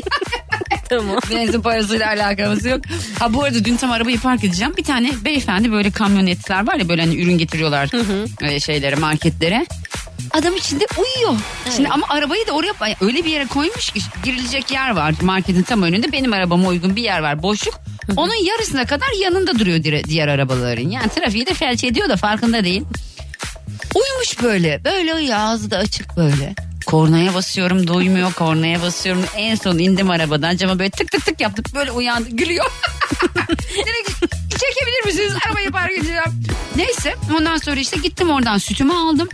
Tamam. 0.88 1.18
Benzin 1.30 1.60
parasıyla 1.60 2.06
alakası 2.08 2.68
yok. 2.68 2.80
Ha 3.18 3.34
bu 3.34 3.42
arada 3.44 3.64
dün 3.64 3.76
tam 3.76 3.90
arabayı 3.90 4.20
park 4.20 4.44
edeceğim. 4.44 4.74
Bir 4.76 4.84
tane 4.84 5.10
beyefendi 5.24 5.72
böyle 5.72 5.90
kamyonetler 5.90 6.66
var 6.66 6.74
ya 6.74 6.88
böyle 6.88 7.02
hani 7.02 7.16
ürün 7.22 7.38
getiriyorlar 7.38 7.88
e, 8.42 8.60
şeylere 8.60 8.96
marketlere. 8.96 9.66
Adam 10.32 10.56
içinde 10.56 10.86
uyuyor. 10.98 11.40
Şimdi 11.76 11.88
ama 11.88 12.06
arabayı 12.08 12.46
da 12.46 12.52
oraya 12.52 12.72
öyle 13.00 13.24
bir 13.24 13.30
yere 13.30 13.46
koymuş 13.46 13.90
ki 13.90 14.00
girilecek 14.24 14.70
yer 14.70 14.90
var 14.90 15.14
marketin 15.22 15.62
tam 15.62 15.82
önünde. 15.82 16.12
Benim 16.12 16.32
arabama 16.32 16.68
uygun 16.68 16.96
bir 16.96 17.02
yer 17.02 17.20
var 17.20 17.42
boşluk. 17.42 17.80
Onun 18.16 18.44
yarısına 18.44 18.86
kadar 18.86 19.20
yanında 19.22 19.58
duruyor 19.58 19.78
dire- 19.78 20.04
diğer 20.04 20.28
arabaların. 20.28 20.88
Yani 20.90 21.08
trafiği 21.08 21.46
de 21.46 21.54
felç 21.54 21.84
ediyor 21.84 22.08
da 22.08 22.16
farkında 22.16 22.64
değil. 22.64 22.82
Uyumuş 23.94 24.42
böyle. 24.42 24.84
Böyle 24.84 25.14
uyuyor 25.14 25.36
ağzı 25.38 25.70
da 25.70 25.78
açık 25.78 26.16
böyle. 26.16 26.54
Kornaya 26.86 27.34
basıyorum 27.34 27.86
duymuyor 27.86 28.32
kornaya 28.32 28.82
basıyorum. 28.82 29.24
En 29.36 29.54
son 29.54 29.78
indim 29.78 30.10
arabadan 30.10 30.56
cama 30.56 30.78
böyle 30.78 30.90
tık 30.90 31.12
tık 31.12 31.26
tık 31.26 31.40
yaptım. 31.40 31.64
Böyle 31.74 31.90
uyandı 31.90 32.28
gülüyor. 32.30 32.64
Ki 34.50 34.58
çekebilir 34.60 35.04
misiniz 35.06 35.32
arabayı 35.46 35.70
park 35.70 35.92
edeceğim. 35.98 36.22
Neyse 36.76 37.14
ondan 37.36 37.56
sonra 37.56 37.80
işte 37.80 37.96
gittim 38.02 38.30
oradan 38.30 38.58
sütümü 38.58 38.92
aldım. 38.92 39.28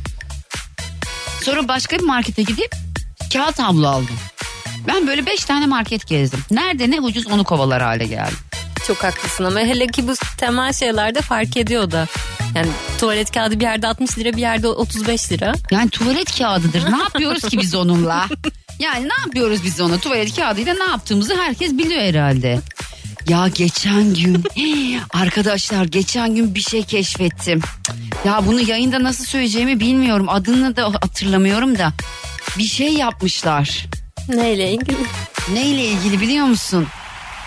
Sonra 1.44 1.68
başka 1.68 1.98
bir 1.98 2.04
markete 2.04 2.42
gidip 2.42 2.74
kağıt 3.32 3.58
havlu 3.58 3.88
aldım. 3.88 4.16
Ben 4.86 5.06
böyle 5.06 5.26
beş 5.26 5.44
tane 5.44 5.66
market 5.66 6.06
gezdim. 6.06 6.40
Nerede 6.50 6.90
ne 6.90 7.00
ucuz 7.00 7.26
onu 7.26 7.44
kovalar 7.44 7.82
hale 7.82 8.04
geldim. 8.04 8.38
Çok 8.86 9.04
haklısın 9.04 9.44
ama 9.44 9.60
hele 9.60 9.86
ki 9.86 10.08
bu 10.08 10.14
temel 10.38 10.72
şeylerde 10.72 11.20
fark 11.20 11.56
ediyor 11.56 11.90
da. 11.90 12.06
Yani 12.54 12.68
tuvalet 12.98 13.30
kağıdı 13.30 13.60
bir 13.60 13.64
yerde 13.64 13.86
60 13.86 14.18
lira 14.18 14.32
bir 14.32 14.40
yerde 14.40 14.68
35 14.68 15.32
lira. 15.32 15.54
Yani 15.70 15.90
tuvalet 15.90 16.38
kağıdıdır. 16.38 16.92
Ne 16.92 16.98
yapıyoruz 16.98 17.42
ki 17.48 17.58
biz 17.58 17.74
onunla? 17.74 18.28
Yani 18.78 19.04
ne 19.08 19.22
yapıyoruz 19.26 19.64
biz 19.64 19.80
onu? 19.80 20.00
Tuvalet 20.00 20.36
kağıdıyla 20.36 20.74
ne 20.74 20.84
yaptığımızı 20.84 21.36
herkes 21.36 21.72
biliyor 21.72 22.02
herhalde. 22.02 22.60
Ya 23.28 23.48
geçen 23.54 24.14
gün 24.14 24.44
arkadaşlar 25.10 25.84
geçen 25.84 26.34
gün 26.34 26.54
bir 26.54 26.60
şey 26.60 26.82
keşfettim. 26.82 27.60
Ya 28.24 28.46
bunu 28.46 28.60
yayında 28.60 29.02
nasıl 29.02 29.24
söyleyeceğimi 29.24 29.80
bilmiyorum. 29.80 30.28
Adını 30.28 30.76
da 30.76 30.84
hatırlamıyorum 30.86 31.78
da. 31.78 31.92
Bir 32.58 32.64
şey 32.64 32.94
yapmışlar. 32.94 33.86
Neyle 34.28 34.72
ilgili? 34.72 34.96
Neyle 35.52 35.84
ilgili 35.84 36.20
biliyor 36.20 36.46
musun? 36.46 36.86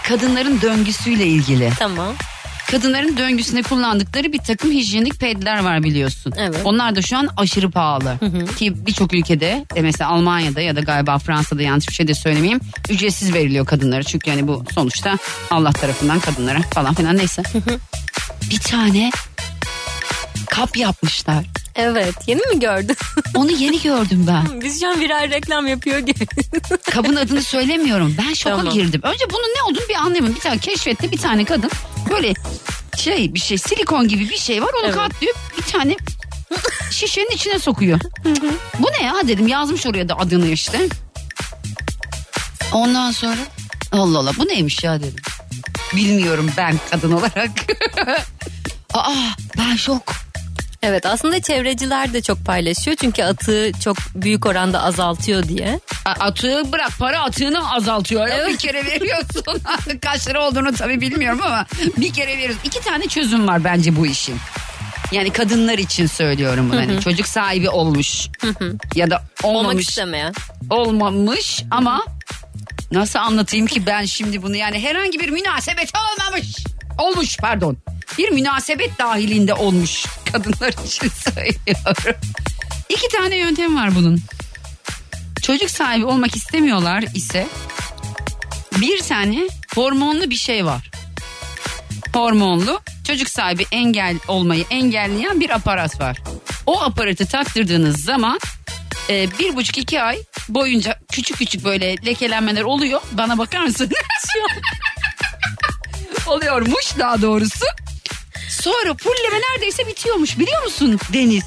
Kadınların 0.04 0.62
döngüsüyle 0.62 1.26
ilgili. 1.28 1.72
Tamam. 1.80 2.14
Kadınların 2.72 3.18
döngüsünde 3.18 3.62
kullandıkları 3.62 4.34
bir 4.34 4.38
takım 4.38 4.72
hijyenik 4.72 5.20
pedler 5.20 5.64
var 5.64 5.84
biliyorsun. 5.84 6.34
Evet. 6.38 6.62
Onlar 6.64 6.96
da 6.96 7.02
şu 7.02 7.18
an 7.18 7.30
aşırı 7.38 7.72
pahalı. 7.72 8.18
Ki 8.58 8.86
birçok 8.86 9.14
ülkede 9.14 9.66
e, 9.76 9.82
mesela 9.82 10.10
Almanya'da 10.10 10.62
ya 10.62 10.76
da 10.76 10.80
galiba 10.80 11.18
Fransa'da 11.18 11.62
yanlış 11.62 11.88
bir 11.90 11.94
şey 11.94 12.08
de 12.08 12.14
söylemeyeyim. 12.14 12.60
Ücretsiz 12.90 13.34
veriliyor 13.34 13.66
kadınlara. 13.66 14.04
Çünkü 14.04 14.30
yani 14.30 14.48
bu 14.48 14.64
sonuçta 14.74 15.18
Allah 15.52 15.72
tarafından 15.72 16.20
kadınlara 16.20 16.62
falan 16.62 16.94
filan 16.94 17.18
neyse. 17.18 17.44
bir 18.50 18.60
tane 18.60 19.12
kap 20.56 20.78
yapmışlar. 20.78 21.46
Evet. 21.76 22.16
Yeni 22.28 22.42
mi 22.42 22.60
gördün? 22.60 22.98
Onu 23.36 23.52
yeni 23.52 23.82
gördüm 23.82 24.26
ben. 24.28 24.62
Biz 24.62 24.82
şu 24.82 24.90
an 24.90 25.00
viral 25.00 25.30
reklam 25.30 25.68
yapıyor 25.68 26.00
gibi. 26.00 26.28
Kabın 26.92 27.16
adını 27.16 27.42
söylemiyorum. 27.44 28.16
Ben 28.18 28.34
şoka 28.34 28.58
Tamam. 28.58 28.74
girdim. 28.74 29.02
Önce 29.04 29.26
bunun 29.30 29.48
ne 29.58 29.64
olduğunu 29.64 29.90
bir 29.90 29.96
anlayamadım. 29.96 30.36
Bir 30.36 30.40
tane 30.40 30.58
keşfetti 30.58 31.12
bir 31.12 31.18
tane 31.18 31.46
kadın. 31.46 31.72
Böyle 32.10 32.34
şey 32.98 33.34
bir 33.34 33.40
şey 33.40 33.58
silikon 33.58 34.08
gibi 34.08 34.30
bir 34.30 34.38
şey 34.38 34.62
var. 34.62 34.70
Onu 34.80 34.86
Evet. 34.86 34.96
katlıyor 34.96 35.36
bir 35.58 35.64
tane 35.64 35.96
şişenin 36.92 37.32
içine 37.32 37.60
sokuyor. 37.60 38.00
Bu 38.80 38.88
ne 39.00 39.06
ya 39.06 39.16
dedim 39.28 39.48
yazmış 39.48 39.86
oraya 39.86 40.10
da 40.10 40.18
adını 40.18 40.48
işte. 40.48 40.90
Ondan 42.74 43.12
sonra 43.12 43.38
Allah 43.92 44.20
Allah 44.20 44.32
bu 44.38 44.48
neymiş 44.48 44.84
ya 44.84 45.00
dedim. 45.00 45.24
Bilmiyorum 45.96 46.52
ben 46.58 46.80
kadın 46.92 47.12
olarak. 47.12 47.52
Aa 48.94 49.14
ben 49.58 49.76
şok. 49.76 50.25
Evet 50.86 51.06
aslında 51.06 51.42
çevreciler 51.42 52.14
de 52.14 52.22
çok 52.22 52.46
paylaşıyor. 52.46 52.98
Çünkü 53.02 53.24
atığı 53.24 53.72
çok 53.84 53.98
büyük 54.16 54.46
oranda 54.46 54.84
azaltıyor 54.84 55.44
diye. 55.44 55.80
A- 56.06 56.10
Atığı 56.10 56.72
bırak 56.72 56.92
para 57.00 57.20
atığını 57.24 57.74
azaltıyor. 57.74 58.28
Ya. 58.28 58.48
Bir 58.48 58.58
kere 58.58 58.86
veriyorsun. 58.86 59.44
Kaç 60.02 60.28
lira 60.28 60.48
olduğunu 60.48 60.74
tabii 60.74 61.02
bilmiyorum 61.02 61.40
ama 61.44 61.66
bir 61.98 62.14
kere 62.14 62.38
veriyorsun. 62.38 62.60
İki 62.64 62.80
tane 62.82 63.08
çözüm 63.08 63.48
var 63.48 63.64
bence 63.64 63.96
bu 63.96 64.06
işin. 64.08 64.36
Yani 65.12 65.30
kadınlar 65.30 65.78
için 65.78 66.06
söylüyorum 66.06 66.70
bunu. 66.72 66.80
Hani 66.80 67.02
çocuk 67.02 67.28
sahibi 67.28 67.70
olmuş 67.70 68.28
ya 68.96 69.10
da 69.12 69.24
Olmak 69.44 69.60
olmamış 69.66 69.90
istemeyen. 69.90 70.34
olmamış 70.70 71.64
ama 71.72 72.06
nasıl 72.92 73.20
anlatayım 73.20 73.68
ki 73.68 73.86
ben 73.86 74.06
şimdi 74.06 74.42
bunu 74.44 74.56
yani 74.56 74.80
herhangi 74.80 75.20
bir 75.20 75.30
münasebet 75.30 75.92
olmamış. 75.96 76.56
Olmuş 76.98 77.38
pardon. 77.38 77.78
Bir 78.18 78.30
münasebet 78.30 79.00
dahilinde 79.00 79.54
olmuş 79.54 80.06
kadınlar 80.32 80.74
için 80.86 81.10
söylüyorum. 81.34 82.16
İki 82.90 83.08
tane 83.08 83.38
yöntem 83.38 83.76
var 83.76 83.96
bunun. 83.96 84.22
Çocuk 85.42 85.70
sahibi 85.70 86.06
olmak 86.06 86.36
istemiyorlar 86.36 87.04
ise 87.14 87.48
bir 88.82 89.00
tane 89.00 89.48
hormonlu 89.76 90.30
bir 90.30 90.36
şey 90.36 90.66
var. 90.66 90.92
Hormonlu 92.14 92.82
çocuk 93.08 93.30
sahibi 93.30 93.66
engel 93.72 94.16
olmayı 94.28 94.66
engelleyen 94.70 95.40
bir 95.40 95.50
aparat 95.50 96.02
var. 96.02 96.18
O 96.66 96.82
aparatı 96.82 97.26
taktırdığınız 97.26 98.04
zaman 98.04 98.40
e, 99.10 99.28
bir 99.40 99.56
buçuk 99.56 99.78
iki 99.78 100.02
ay 100.02 100.20
boyunca 100.50 101.00
küçük 101.12 101.38
küçük 101.38 101.66
böyle 101.66 101.96
lekelenmeler 102.06 102.62
oluyor. 102.62 103.02
Bana 103.12 103.38
bakar 103.38 103.64
mısın? 103.64 103.92
Oluyormuş 106.28 106.86
daha 107.00 107.22
doğrusu. 107.22 107.66
Sonra 108.66 108.94
fulleme 108.94 109.42
neredeyse 109.52 109.88
bitiyormuş 109.88 110.40
biliyor 110.40 110.64
musun 110.64 111.00
Deniz? 111.14 111.44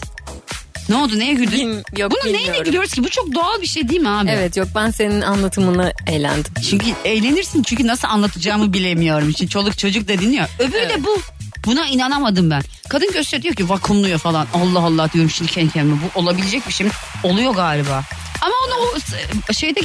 Ne 0.89 0.97
oldu 0.97 1.19
neye 1.19 1.33
güldün? 1.33 1.59
Bilm- 1.59 1.99
yok, 2.01 2.13
neyine 2.25 2.39
bilmiyorum. 2.39 2.65
gülüyoruz 2.65 2.93
ki? 2.93 3.05
Bu 3.05 3.09
çok 3.09 3.35
doğal 3.35 3.61
bir 3.63 3.67
şey 3.67 3.89
değil 3.89 4.01
mi 4.01 4.09
abi? 4.09 4.31
Evet 4.31 4.57
yok 4.57 4.69
ben 4.75 4.91
senin 4.91 5.21
anlatımına 5.21 5.93
eğlendim. 6.07 6.53
Çünkü 6.71 6.87
eğlenirsin 7.05 7.63
çünkü 7.63 7.87
nasıl 7.87 8.09
anlatacağımı 8.09 8.73
bilemiyorum. 8.73 9.33
Şimdi 9.39 9.51
çoluk 9.51 9.79
çocuk 9.79 10.09
da 10.09 10.19
dinliyor. 10.19 10.49
Öbürü 10.59 10.89
de 10.89 11.05
bu. 11.05 11.21
Buna 11.67 11.87
inanamadım 11.87 12.51
ben. 12.51 12.63
Kadın 12.89 13.13
gösteriyor 13.13 13.43
diyor 13.43 13.55
ki 13.55 13.69
vakumluyor 13.75 14.19
falan. 14.19 14.47
Allah 14.55 14.81
Allah 14.81 15.13
diyorum 15.13 15.31
şimdi 15.31 15.51
kendi 15.51 15.73
kendime. 15.73 15.97
Bu 16.15 16.21
olabilecek 16.21 16.69
bir 16.69 16.73
şey 16.73 16.87
mi? 16.87 16.93
Oluyor 17.23 17.55
galiba. 17.55 18.03
Ama 18.41 18.55
onu 18.67 18.75
o 19.51 19.53
şeyde 19.53 19.81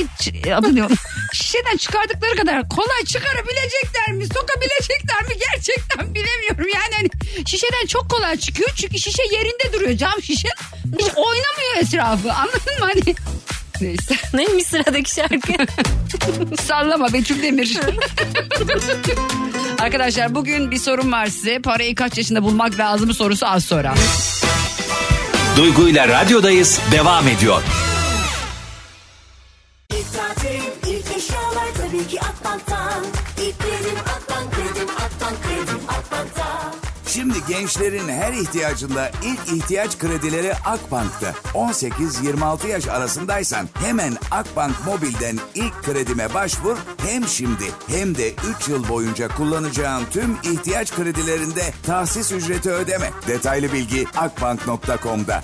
adı 0.55 0.75
diyor. 0.75 0.91
Şişeden 1.33 1.77
çıkardıkları 1.77 2.35
kadar 2.35 2.69
kolay 2.69 3.05
çıkarabilecekler 3.05 4.11
mi? 4.11 4.25
Sokabilecekler 4.25 5.21
mi? 5.27 5.35
Gerçekten 5.51 6.15
bilemiyorum. 6.15 6.67
Yani 6.75 6.93
hani 6.95 7.09
şişeden 7.47 7.85
çok 7.87 8.09
kolay 8.09 8.37
çıkıyor. 8.37 8.69
Çünkü 8.75 8.99
şişe 8.99 9.23
yerinde 9.23 9.73
duruyor. 9.73 9.97
Cam 9.97 10.21
şişe. 10.21 10.49
Hiç 10.99 11.07
oynamıyor 11.15 11.75
etrafı. 11.81 12.33
Anladın 12.33 12.79
mı? 12.79 12.85
Hani 12.85 13.15
Neyse. 13.81 14.15
Neymiş 14.33 14.67
sıradaki 14.67 15.13
şarkı? 15.13 15.53
Sallama 16.63 17.13
Betül 17.13 17.43
Demir. 17.43 17.77
Arkadaşlar 19.79 20.35
bugün 20.35 20.71
bir 20.71 20.77
sorum 20.77 21.11
var 21.11 21.25
size. 21.25 21.59
Parayı 21.59 21.95
kaç 21.95 22.17
yaşında 22.17 22.43
bulmak 22.43 22.77
lazım 22.79 23.13
sorusu 23.13 23.47
az 23.47 23.65
sonra. 23.65 23.93
Duygu 25.57 25.89
ile 25.89 26.07
radyodayız 26.07 26.79
devam 26.91 27.27
ediyor. 27.27 27.61
Tabii 31.93 32.07
ki 32.07 32.19
Akbank'tan. 32.21 33.03
İlk 33.37 33.59
kredim 33.59 33.97
Akbank, 33.99 34.51
kredim 34.53 34.89
Akbank, 34.89 35.43
kredim 35.43 35.79
Akbank'ta. 35.87 36.73
Şimdi 37.07 37.37
gençlerin 37.47 38.09
her 38.09 38.33
ihtiyacında 38.33 39.11
ilk 39.23 39.61
ihtiyaç 39.61 39.97
kredileri 39.97 40.53
Akbank'ta. 40.53 41.33
18-26 41.53 42.67
yaş 42.67 42.87
arasındaysan 42.87 43.69
hemen 43.73 44.17
Akbank 44.31 44.75
Mobil'den 44.85 45.39
ilk 45.55 45.83
kredime 45.83 46.33
başvur. 46.33 46.77
Hem 46.97 47.27
şimdi 47.27 47.63
hem 47.87 48.15
de 48.15 48.33
3 48.59 48.67
yıl 48.67 48.89
boyunca 48.89 49.27
kullanacağın 49.27 50.03
tüm 50.11 50.37
ihtiyaç 50.43 50.95
kredilerinde 50.95 51.73
tahsis 51.85 52.31
ücreti 52.31 52.71
ödeme. 52.71 53.09
Detaylı 53.27 53.73
bilgi 53.73 54.05
akbank.com'da. 54.17 55.43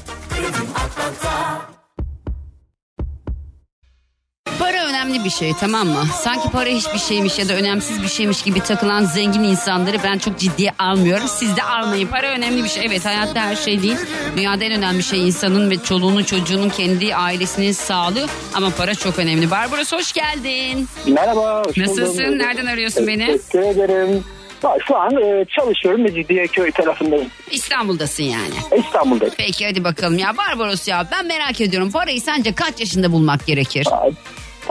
Para 4.80 4.90
önemli 4.90 5.24
bir 5.24 5.30
şey 5.30 5.54
tamam 5.60 5.88
mı? 5.88 6.06
Sanki 6.24 6.50
para 6.52 6.70
hiçbir 6.70 7.00
şeymiş 7.00 7.40
ya 7.40 7.50
da 7.50 7.54
önemsiz 7.54 8.04
bir 8.04 8.08
şeymiş 8.08 8.42
gibi 8.42 8.60
takılan 8.60 9.06
zengin 9.06 9.44
insanları 9.44 9.98
ben 10.04 10.18
çok 10.18 10.40
ciddiye 10.40 10.72
almıyorum. 10.80 11.28
Siz 11.28 11.58
de 11.58 11.64
almayın. 11.64 12.08
Para 12.08 12.28
önemli 12.28 12.64
bir 12.64 12.70
şey. 12.70 12.86
Evet 12.86 13.06
hayatta 13.06 13.42
her 13.42 13.56
şey 13.56 13.82
değil. 13.82 13.98
Dünyada 14.38 14.64
en 14.64 14.72
önemli 14.72 15.04
şey 15.04 15.28
insanın 15.28 15.70
ve 15.70 15.78
çoluğunun 15.78 16.24
çocuğunun 16.24 16.70
kendi 16.70 17.16
ailesinin 17.16 17.72
sağlığı. 17.72 18.26
Ama 18.54 18.70
para 18.70 18.96
çok 18.96 19.20
önemli. 19.20 19.52
Barbaros 19.52 19.92
hoş 19.94 20.14
geldin. 20.14 20.88
Merhaba. 21.08 21.64
hoş 21.66 21.78
Nasılsın? 21.78 22.26
buldum. 22.26 22.38
Nereden 22.40 22.66
arıyorsun 22.66 23.08
beni? 23.08 23.26
Teşekkür 23.28 23.60
ederim. 23.60 24.24
Şu 24.88 24.98
an 24.98 25.12
e, 25.12 25.46
çalışıyorum 25.46 26.02
Mecidiyeköy 26.02 26.72
tarafındayım. 26.72 27.28
İstanbul'dasın 27.52 28.24
yani. 28.24 28.84
İstanbul'dayım. 28.86 29.34
Peki 29.38 29.66
hadi 29.66 29.84
bakalım 29.84 30.18
ya 30.18 30.38
Barbaros 30.38 30.88
ya 30.88 31.08
ben 31.12 31.26
merak 31.26 31.62
ediyorum 31.62 31.92
parayı 31.92 32.22
sence 32.22 32.54
kaç 32.54 32.80
yaşında 32.80 33.12
bulmak 33.12 33.46
gerekir? 33.48 33.88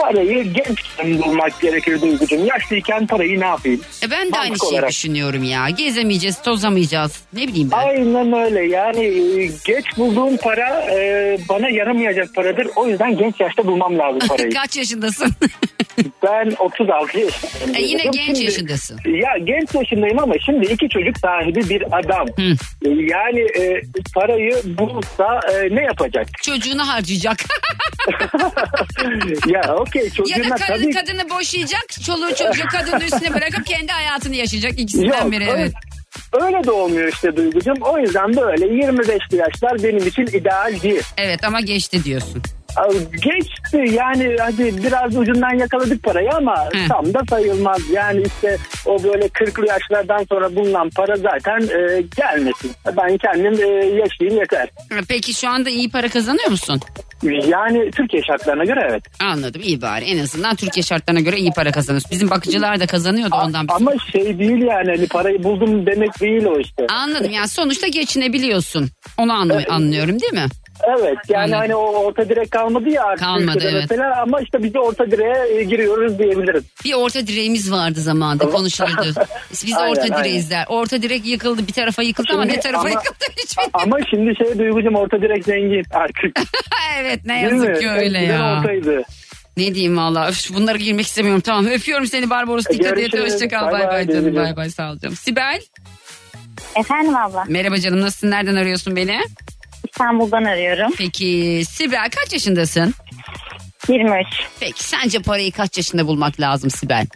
Parayı 0.03 0.43
gençken 0.53 1.21
bulmak 1.21 1.61
gerekir 1.61 2.01
Duygucuğum. 2.01 2.45
Yaşlıyken 2.45 3.07
parayı 3.07 3.39
ne 3.39 3.45
yapayım? 3.45 3.81
E 4.03 4.11
ben 4.11 4.19
de 4.19 4.29
Mantık 4.29 4.39
aynı 4.39 4.59
şeyi 4.59 4.71
olarak. 4.71 4.89
düşünüyorum 4.89 5.43
ya. 5.43 5.69
Gezemeyeceğiz, 5.69 6.41
tozamayacağız. 6.41 7.19
Ne 7.33 7.47
bileyim 7.47 7.69
ben. 7.71 7.77
Aynen 7.77 8.33
öyle. 8.33 8.65
Yani 8.65 9.05
e, 9.05 9.45
geç 9.65 9.85
bulduğum 9.97 10.37
para 10.37 10.81
e, 10.91 11.37
bana 11.49 11.69
yaramayacak 11.69 12.35
paradır. 12.35 12.67
O 12.75 12.87
yüzden 12.87 13.17
genç 13.17 13.39
yaşta 13.39 13.67
bulmam 13.67 13.97
lazım 13.97 14.19
parayı. 14.27 14.49
Kaç 14.51 14.77
yaşındasın? 14.77 15.31
ben 16.23 16.51
36 16.59 17.19
yaşındayım. 17.19 17.75
E 17.75 17.81
yine 17.81 18.03
genç 18.03 18.15
Şimdi- 18.25 18.43
yaşındasın. 18.43 18.99
Ya 19.05 19.37
genç 19.43 19.73
yaşındayım 19.75 20.19
ama 20.19 20.33
şimdi 20.45 20.65
iki 20.65 20.89
çocuk 20.89 21.17
sahibi 21.17 21.69
bir 21.69 21.83
adam. 21.99 22.27
Hı. 22.35 22.51
E, 22.85 22.89
Yani 22.89 23.39
e, 23.39 23.81
parayı 24.15 24.61
bulursa 24.65 25.39
e, 25.53 25.75
ne 25.75 25.81
yapacak? 25.83 26.27
Çocuğunu 26.43 26.87
harcayacak. 26.87 27.37
ya 29.47 29.61
okey 29.89 30.01
ya 30.03 30.09
da 30.09 30.13
çocuğuna 30.15 30.55
karın 30.55 30.81
tabii 30.83 30.91
kadını 30.93 31.29
boşayacak. 31.29 31.85
Çoluğu 32.05 32.29
çocuğu 32.35 32.67
kadının 32.71 33.01
üstüne 33.01 33.33
bırakıp 33.33 33.65
kendi 33.65 33.91
hayatını 33.91 34.35
yaşayacak. 34.35 34.79
İkisinden 34.79 35.23
Yok, 35.23 35.31
biri 35.31 35.49
öyle- 35.49 35.61
evet. 35.61 35.73
Öyle 36.41 36.63
de 36.63 36.71
olmuyor 36.71 37.07
işte 37.13 37.35
Duygucuğum. 37.37 37.73
O 37.81 37.99
yüzden 37.99 38.37
böyle 38.37 38.65
25'li 38.65 39.37
yaşlar 39.37 39.83
benim 39.83 40.07
için 40.07 40.25
ideal 40.27 40.81
değil. 40.83 41.01
Evet 41.17 41.43
ama 41.43 41.61
geçti 41.61 42.03
diyorsun. 42.03 42.43
Geçti 43.11 43.95
yani 43.95 44.35
hadi 44.39 44.83
biraz 44.83 45.17
ucundan 45.17 45.59
yakaladık 45.59 46.03
parayı 46.03 46.29
ama 46.31 46.65
Hı. 46.65 46.87
tam 46.89 47.13
da 47.13 47.19
sayılmaz. 47.29 47.89
Yani 47.93 48.23
işte 48.35 48.57
o 48.85 49.03
böyle 49.03 49.25
40'lı 49.25 49.67
yaşlardan 49.67 50.25
sonra 50.29 50.55
bulunan 50.55 50.89
para 50.89 51.15
zaten 51.15 51.59
e, 51.61 52.01
gelmesin. 52.17 52.71
Ben 52.97 53.17
kendim 53.17 53.53
e, 53.53 53.67
yaşayayım 53.85 54.39
yeter. 54.39 54.69
Peki 55.09 55.33
şu 55.33 55.49
anda 55.49 55.69
iyi 55.69 55.89
para 55.89 56.09
kazanıyor 56.09 56.49
musun? 56.49 56.79
Yani 57.47 57.91
Türkiye 57.91 58.23
şartlarına 58.23 58.63
göre 58.63 58.87
evet. 58.91 59.03
Anladım 59.21 59.61
iyi 59.65 59.81
bari. 59.81 60.05
En 60.05 60.19
azından 60.19 60.55
Türkiye 60.55 60.83
şartlarına 60.83 61.19
göre 61.19 61.37
iyi 61.37 61.51
para 61.51 61.71
kazanıyorsun. 61.71 62.11
Bizim 62.11 62.29
bakıcılar 62.29 62.79
da 62.79 62.87
kazanıyordu 62.87 63.35
ondan. 63.45 63.67
biz- 63.67 63.75
Ama 63.75 63.91
şey 64.11 64.39
değil 64.39 64.61
yani 64.61 64.87
hani 64.95 65.07
parayı 65.07 65.43
buldum 65.43 65.85
demek 65.85 66.21
değil 66.21 66.45
o 66.45 66.59
işte. 66.59 66.85
Anladım 66.89 67.31
yani 67.31 67.47
sonuçta 67.47 67.87
geçinebiliyorsun. 67.87 68.89
Onu 69.17 69.33
anlı- 69.33 69.65
anlıyorum 69.69 70.19
değil 70.19 70.33
mi? 70.33 70.45
Evet 70.87 71.17
yani 71.29 71.43
Anladım. 71.43 71.59
hani 71.59 71.75
o 71.75 72.05
orta 72.05 72.29
direk 72.29 72.51
kalmadı 72.51 72.89
ya 72.89 73.03
artık 73.03 73.19
Kalmadı, 73.25 73.59
evet. 73.71 73.85
mesela 73.89 74.21
ama 74.21 74.41
işte 74.41 74.63
biz 74.63 74.73
de 74.73 74.79
orta 74.79 75.11
direğe 75.11 75.63
giriyoruz 75.63 76.19
diyebiliriz. 76.19 76.63
Bir 76.85 76.93
orta 76.93 77.27
direğimiz 77.27 77.71
vardı 77.71 77.99
zamanında 78.01 78.49
konuşuldu. 78.49 79.13
Biz 79.51 79.73
Aynen, 79.77 79.91
orta 79.91 80.01
aynen. 80.01 80.19
direğiz 80.19 80.51
der. 80.51 80.65
Orta 80.69 81.01
direk 81.01 81.25
yıkıldı 81.25 81.67
bir 81.67 81.73
tarafa 81.73 82.01
yıkıldı 82.03 82.27
ama 82.33 82.43
Şimdi 82.43 82.57
ne 82.57 82.59
tarafa 82.61 82.79
ama- 82.79 82.89
yıkıldı 82.89 83.25
hiç 83.37 83.57
bilmiyorum. 83.57 83.71
Ama 83.73 83.97
şimdi 84.09 84.35
şey 84.35 84.59
Duygucuğum 84.59 84.95
orta 84.97 85.21
direk 85.21 85.45
zengin 85.45 85.83
artık. 85.93 86.39
evet 86.99 87.25
ne 87.25 87.41
Değil 87.41 87.53
mi? 87.53 87.67
yazık 87.67 87.81
ki 87.81 87.89
öyle 87.89 88.17
Eskiden 88.19 88.37
ya. 88.39 88.59
ortaydı. 88.59 89.03
Ne 89.57 89.75
diyeyim 89.75 89.97
valla 89.97 90.31
bunlara 90.53 90.77
girmek 90.77 91.05
istemiyorum 91.05 91.41
tamam 91.41 91.65
öpüyorum 91.67 92.05
seni 92.05 92.29
Barbaros 92.29 92.65
dikkat 92.71 92.97
et 92.97 93.19
hoşçakal 93.19 93.71
Bay 93.71 93.87
bay 93.87 94.07
canım 94.07 94.35
bay 94.35 94.55
bay 94.55 94.69
sağ 94.69 94.91
ol 94.91 94.97
canım. 94.99 95.15
Sibel 95.15 95.61
Efendim 96.75 97.15
abla 97.15 97.43
merhaba 97.47 97.77
canım 97.77 98.01
nasılsın 98.01 98.31
nereden 98.31 98.55
arıyorsun 98.55 98.95
beni? 98.95 99.19
İstanbul'dan 99.87 100.43
arıyorum. 100.43 100.91
Peki 100.97 101.61
Sibel 101.69 102.09
kaç 102.09 102.33
yaşındasın? 102.33 102.93
23. 103.89 104.25
Peki 104.59 104.83
sence 104.83 105.19
parayı 105.19 105.51
kaç 105.51 105.77
yaşında 105.77 106.07
bulmak 106.07 106.39
lazım 106.39 106.69
Sibel? 106.69 107.07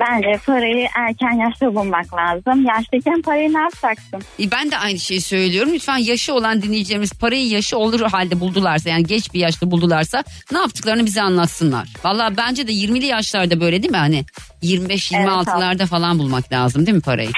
Bence 0.00 0.40
parayı 0.46 0.86
erken 0.96 1.32
yaşta 1.48 1.74
bulmak 1.74 2.14
lazım. 2.14 2.64
Yaşlıyken 2.66 3.22
parayı 3.22 3.54
ne 3.54 3.60
yapacaksın? 3.60 4.22
E, 4.40 4.50
Ben 4.50 4.70
de 4.70 4.78
aynı 4.78 4.98
şeyi 4.98 5.20
söylüyorum. 5.20 5.72
Lütfen 5.74 5.96
yaşı 5.96 6.34
olan 6.34 6.62
dinleyicilerimiz 6.62 7.12
parayı 7.12 7.48
yaşı 7.48 7.78
olur 7.78 8.00
halde 8.00 8.40
buldularsa 8.40 8.90
yani 8.90 9.04
geç 9.04 9.34
bir 9.34 9.40
yaşta 9.40 9.70
buldularsa 9.70 10.24
ne 10.52 10.58
yaptıklarını 10.58 11.06
bize 11.06 11.22
anlatsınlar. 11.22 11.88
Valla 12.04 12.36
bence 12.36 12.68
de 12.68 12.72
20'li 12.72 13.06
yaşlarda 13.06 13.60
böyle 13.60 13.82
değil 13.82 13.90
mi 13.90 13.96
hani 13.98 14.24
25-26'larda 14.62 15.86
falan 15.86 16.18
bulmak 16.18 16.52
lazım 16.52 16.86
değil 16.86 16.96
mi 16.96 17.02
parayı? 17.02 17.30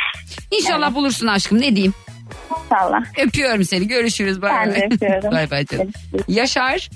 İnşallah 0.51 0.95
bulursun 0.95 1.27
aşkım 1.27 1.61
ne 1.61 1.77
diyeyim. 1.77 1.95
İnşallah. 2.65 3.03
Öpüyorum 3.27 3.65
seni 3.65 3.89
görüşürüz 3.89 4.43
bay 4.43 4.53
Ben 4.53 4.71
de 4.75 4.81
bay. 4.81 4.89
öpüyorum. 4.93 5.31
bay 5.33 5.51
bay 5.51 5.67
canım. 5.67 5.91
Yaşar 6.29 6.89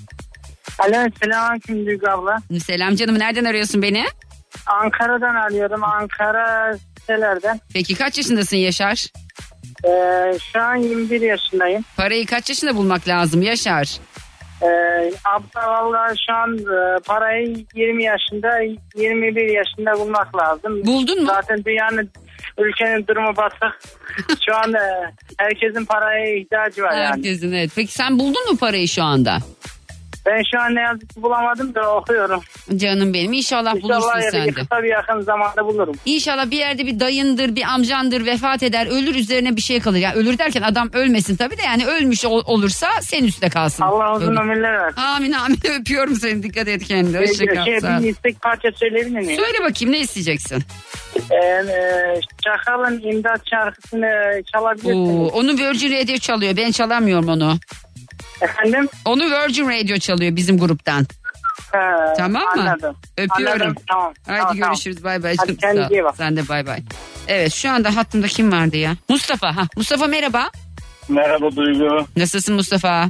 Alo 0.79 0.93
selamünaleyküm 1.23 1.87
Duygu 1.87 2.11
abla. 2.11 2.37
selam 2.65 2.95
canım 2.97 3.19
nereden 3.19 3.45
arıyorsun 3.45 3.83
beni? 3.83 4.05
Ankara'dan 4.67 5.35
arıyorum. 5.35 5.85
Ankara 5.85 6.77
sitelerden. 7.01 7.61
Peki 7.75 7.95
kaç 7.95 8.19
yaşındasın 8.19 8.57
Yaşar? 8.57 9.07
Ee, 9.85 10.39
şu 10.53 10.61
an 10.61 10.75
21 10.77 11.21
yaşındayım. 11.21 11.85
Parayı 11.97 12.27
kaç 12.27 12.49
yaşında 12.49 12.77
bulmak 12.77 13.09
lazım 13.09 13.43
Yaşar? 13.43 13.99
Ee, 14.63 14.67
abla 15.25 15.67
valla 15.71 16.15
şu 16.27 16.35
an 16.35 16.59
e, 16.59 16.99
parayı 17.07 17.65
20 17.75 18.05
yaşında 18.05 18.59
21 18.97 19.43
yaşında 19.55 20.01
bulmak 20.01 20.37
lazım. 20.37 20.87
Buldun 20.87 21.21
mu? 21.21 21.27
Zaten 21.27 21.65
dünyanın 21.65 22.11
ülkenin 22.65 23.07
durumu 23.07 23.37
batık. 23.37 23.81
Şu 24.49 24.57
an 24.57 24.75
e, 24.75 25.13
herkesin 25.39 25.85
paraya 25.85 26.37
ihtiyacı 26.37 26.83
var 26.83 26.93
yani. 26.93 27.05
Herkesin 27.07 27.53
evet. 27.53 27.71
Peki 27.77 27.93
sen 27.93 28.19
buldun 28.19 28.51
mu 28.51 28.57
parayı 28.59 28.89
şu 28.89 29.03
anda? 29.03 29.39
Ben 30.27 30.43
şu 30.53 30.61
an 30.61 30.75
ne 30.75 30.81
yazık 30.81 31.11
ki 31.15 31.23
bulamadım 31.23 31.75
da 31.75 31.97
okuyorum. 31.97 32.41
Canım 32.77 33.15
benim 33.15 33.33
inşallah, 33.33 33.75
bulursun 33.75 33.97
İnşallah 33.97 34.23
ya 34.25 34.31
sen 34.31 34.47
de. 34.47 34.53
kısa 34.53 34.83
bir 34.83 34.89
yakın 34.89 35.21
zamanda 35.21 35.65
bulurum. 35.67 35.95
İnşallah 36.07 36.51
bir 36.51 36.57
yerde 36.57 36.87
bir 36.87 37.01
dayındır, 37.01 37.57
bir 37.57 37.63
amcandır 37.63 38.27
vefat 38.27 38.63
eder, 38.63 38.87
ölür 38.87 39.15
üzerine 39.15 39.57
bir 39.57 39.61
şey 39.61 39.81
kalır. 39.81 39.99
Yani 39.99 40.15
ölür 40.15 40.39
derken 40.39 40.63
adam 40.63 40.91
ölmesin 40.93 41.37
tabii 41.37 41.57
de 41.59 41.63
yani 41.63 41.87
ölmüş 41.87 42.25
ol- 42.25 42.43
olursa 42.47 42.89
sen 43.03 43.25
üstte 43.25 43.49
kalsın. 43.49 43.83
Allah 43.83 44.17
uzun 44.17 44.37
ömürler 44.37 44.73
versin. 44.83 45.01
Amin 45.01 45.33
amin 45.33 45.59
öpüyorum 45.81 46.15
seni 46.15 46.43
dikkat 46.43 46.69
et 46.69 46.85
kendine. 46.85 47.19
Hoşça 47.19 47.47
kal. 47.47 47.65
Şey, 47.65 47.77
bir 47.77 48.09
istek 48.09 48.41
parça 48.43 48.69
söyleyebilir 48.75 49.21
miyim? 49.21 49.41
Söyle 49.41 49.59
bakayım 49.71 49.93
ne 49.95 49.99
isteyeceksin? 50.01 50.63
Ee, 51.17 52.21
Çakal'ın 52.45 53.01
imdat 53.03 53.41
şarkısını 53.51 54.43
çalabilirsiniz. 54.53 54.97
Oo, 54.97 55.27
onu 55.39 55.53
Virgin 55.53 55.93
Radio 55.93 56.17
çalıyor 56.17 56.57
ben 56.57 56.71
çalamıyorum 56.71 57.29
onu. 57.29 57.59
Efendim? 58.41 58.89
Onu 59.05 59.23
Virgin 59.25 59.69
Radio 59.69 59.97
çalıyor 59.99 60.37
bizim 60.37 60.59
gruptan. 60.59 61.07
Ha, 61.73 62.15
Tamam 62.17 62.43
mı? 62.43 62.49
Anladım. 62.63 62.97
Öpüyorum. 63.19 63.63
Anladım. 63.63 63.83
Tamam. 63.89 64.13
Haydi 64.27 64.41
tamam, 64.41 64.57
tamam. 64.57 64.69
görüşürüz 64.73 65.05
bay 65.05 65.23
bay. 65.23 65.35
Hadi 65.39 65.57
kendine 65.57 65.87
iyi 65.91 66.05
bak. 66.05 66.15
Sen 66.17 66.37
de 66.37 66.49
bay 66.49 66.67
bay. 66.67 66.79
Evet 67.29 67.53
şu 67.53 67.71
anda 67.71 67.97
hattımda 67.97 68.27
kim 68.27 68.53
vardı 68.53 68.77
ya? 68.77 68.97
Mustafa. 69.09 69.57
Ha, 69.57 69.63
Mustafa 69.77 70.07
merhaba. 70.07 70.51
Merhaba 71.09 71.57
Duygu. 71.57 72.07
Nasılsın 72.17 72.55
Mustafa? 72.55 73.09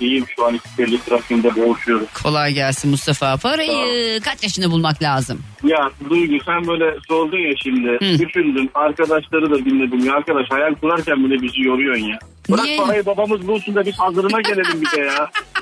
İyiyim 0.00 0.24
şu 0.36 0.46
an 0.46 0.54
İstiklali 0.54 0.98
trafiğinde 1.04 1.56
boğuşuyorum. 1.56 2.06
Kolay 2.22 2.52
gelsin 2.52 2.90
Mustafa. 2.90 3.36
Parayı 3.36 4.20
kaç 4.20 4.42
yaşında 4.42 4.70
bulmak 4.70 5.02
lazım? 5.02 5.38
Ya 5.64 5.90
Duygu 6.10 6.44
sen 6.44 6.66
böyle 6.66 6.96
sordun 7.08 7.38
ya 7.38 7.52
şimdi. 7.62 7.88
Hı. 7.88 8.18
Düşündüm. 8.18 8.68
Arkadaşları 8.74 9.50
da 9.50 9.58
dinledim. 9.58 10.04
Ya 10.06 10.14
arkadaş 10.14 10.46
hayal 10.50 10.74
kurarken 10.74 11.24
bile 11.24 11.42
bizi 11.42 11.60
yoruyorsun 11.62 12.04
ya. 12.04 12.18
Bırak 12.50 12.64
Niye? 12.64 12.76
parayı 12.78 13.06
babamız 13.06 13.48
bulsun 13.48 13.74
da 13.74 13.86
biz 13.86 13.98
hazırına 13.98 14.40
gelelim 14.40 14.80
bir 14.82 14.98
de 14.98 15.00
ya. 15.00 15.30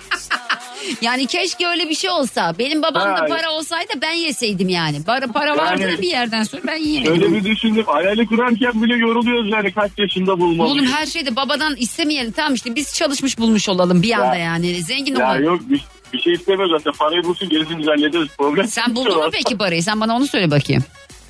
Yani 1.03 1.27
keşke 1.27 1.67
öyle 1.69 1.89
bir 1.89 1.95
şey 1.95 2.11
olsa. 2.11 2.55
Benim 2.59 2.83
babamda 2.83 3.21
Ha. 3.21 3.27
para 3.27 3.51
olsaydı 3.51 3.93
ben 4.03 4.13
yeseydim 4.13 4.69
yani. 4.69 5.05
Para, 5.05 5.27
para 5.27 5.57
vardı 5.57 5.83
Yani- 5.83 6.03
bir 6.03 6.09
yerden 6.09 6.43
sonra 6.43 6.63
ben 6.67 6.77
yiyemedim. 6.77 7.13
Öyle 7.13 7.33
bir 7.33 7.45
düşündüm. 7.45 7.85
Hayali 7.87 8.27
kurarken 8.27 8.83
bile 8.83 8.95
yoruluyoruz 8.97 9.51
yani 9.53 9.73
kaç 9.73 9.91
yaşında 9.99 10.41
bulmalıyız. 10.41 10.77
Oğlum 10.77 10.87
her 10.93 11.07
şeyde 11.07 11.37
babadan 11.37 11.77
istemeyelim. 11.77 12.33
Tamam 12.33 12.55
işte 12.55 12.75
biz 12.75 12.95
çalışmış 12.95 13.39
bulmuş 13.39 13.69
olalım 13.69 14.03
bir 14.03 14.13
anda 14.13 14.37
yani. 14.37 14.83
Zengin 14.83 15.17
Ya 15.17 15.27
olalım. 15.27 15.45
yok 15.45 15.61
bir, 15.71 15.81
bir 16.13 16.19
şey 16.21 16.33
istemiyoruz 16.33 16.73
zaten. 16.79 16.99
Parayı 16.99 17.25
bulsun 17.25 17.49
gerisini 17.49 17.85
hallederiz. 17.87 18.29
Problem 18.39 18.67
Sen 18.69 18.97
buldun 18.97 19.17
mu 19.17 19.29
peki 19.33 19.57
parayı? 19.59 19.83
Sen 19.83 20.01
bana 20.01 20.17
onu 20.17 20.27
söyle 20.27 20.51
bakayım. 20.51 20.85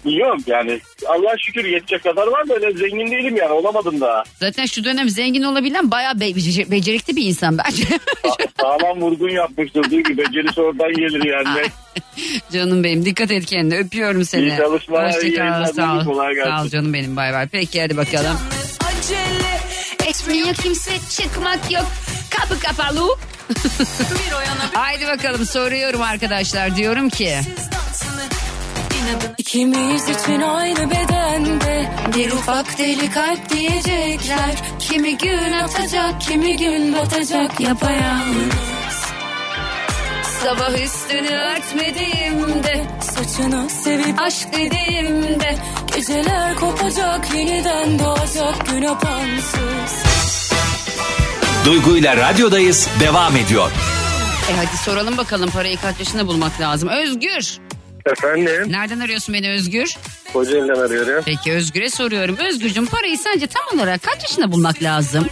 Yok 0.05 0.39
yani 0.47 0.81
Allah 1.09 1.35
şükür 1.39 1.65
yetecek 1.65 2.03
kadar 2.05 2.27
var 2.27 2.49
da 2.49 2.55
öyle 2.55 2.73
zengin 2.79 3.11
değilim 3.11 3.37
yani 3.37 3.53
olamadım 3.53 4.01
daha. 4.01 4.23
Zaten 4.41 4.67
şu 4.67 4.85
dönem 4.85 5.09
zengin 5.09 5.43
olabilen 5.43 5.91
bayağı 5.91 6.21
be- 6.21 6.25
becer- 6.31 6.71
becerikli 6.71 7.17
bir 7.17 7.25
insan 7.25 7.59
bence. 7.59 7.85
Sağlam 8.61 9.01
vurgun 9.01 9.29
yapmıştır. 9.29 9.91
Duygu 9.91 10.19
becerisi 10.19 10.61
oradan 10.61 10.93
gelir 10.93 11.25
yani. 11.25 11.63
canım 12.53 12.85
benim 12.85 13.05
dikkat 13.05 13.31
et 13.31 13.47
kendine 13.47 13.79
öpüyorum 13.79 14.25
seni. 14.25 14.43
İyi 14.43 14.57
çalışmalar, 14.57 15.11
iyi 15.11 15.15
Hoşça 15.17 15.29
kal 15.29 15.37
yayınlar, 15.37 15.65
sağ 15.73 15.97
ol. 15.97 16.05
kolay 16.05 16.35
gelsin. 16.35 16.51
Sağ 16.51 16.63
ol 16.63 16.69
canım 16.69 16.93
benim 16.95 17.17
bay 17.17 17.33
bay. 17.33 17.49
Peki 17.49 17.81
hadi 17.83 17.97
bakalım. 17.97 18.39
Etmiyor 20.07 20.55
kimse 20.55 20.91
çıkmak 21.23 21.71
yok. 21.73 21.87
Kapı 22.31 22.61
kapalı. 22.61 23.09
Haydi 24.75 25.07
bakalım 25.07 25.47
soruyorum 25.47 26.03
arkadaşlar 26.03 26.77
diyorum 26.77 27.09
ki. 27.09 27.39
İkimiz 29.39 30.09
için 30.09 30.41
aynı 30.41 30.91
bedende 30.91 31.91
Bir 32.17 32.33
ufak 32.33 32.79
deli 32.79 33.11
kalp 33.11 33.49
diyecekler 33.51 34.55
Kimi 34.79 35.19
gün 35.19 35.53
atacak 35.53 36.21
kimi 36.21 36.57
gün 36.57 36.95
batacak 36.95 37.61
yapayalnız 37.61 38.55
Sabah 40.43 40.83
üstünü 40.85 41.37
örtmediğimde 41.37 42.87
Saçını 43.01 43.71
sevip 43.71 44.21
aşk 44.21 44.49
dediğimde 44.53 45.57
Geceler 45.95 46.55
kopacak 46.55 47.35
yeniden 47.35 47.99
doğacak 47.99 48.67
gün 48.71 48.83
apansız 48.83 50.13
Duygu 51.65 51.97
ile 51.97 52.17
radyodayız 52.17 52.89
devam 53.01 53.37
ediyor. 53.37 53.71
E 54.51 54.57
hadi 54.57 54.77
soralım 54.77 55.17
bakalım 55.17 55.51
parayı 55.51 55.77
kaç 55.77 55.99
yaşında 55.99 56.27
bulmak 56.27 56.61
lazım. 56.61 56.89
Özgür. 56.89 57.59
Efendim 58.07 58.73
Nereden 58.73 59.01
arıyorsun 59.01 59.35
beni 59.35 59.51
Özgür? 59.51 59.97
Kocaeli'den 60.33 60.75
arıyorum. 60.75 61.23
Peki 61.27 61.53
Özgür'e 61.53 61.91
soruyorum. 61.91 62.37
Özgürcüm 62.37 62.87
parayı 62.87 63.19
sence 63.19 63.47
tam 63.47 63.79
olarak 63.79 64.03
kaç 64.03 64.23
yaşında 64.23 64.53
bulmak 64.53 64.83
lazım? 64.83 65.27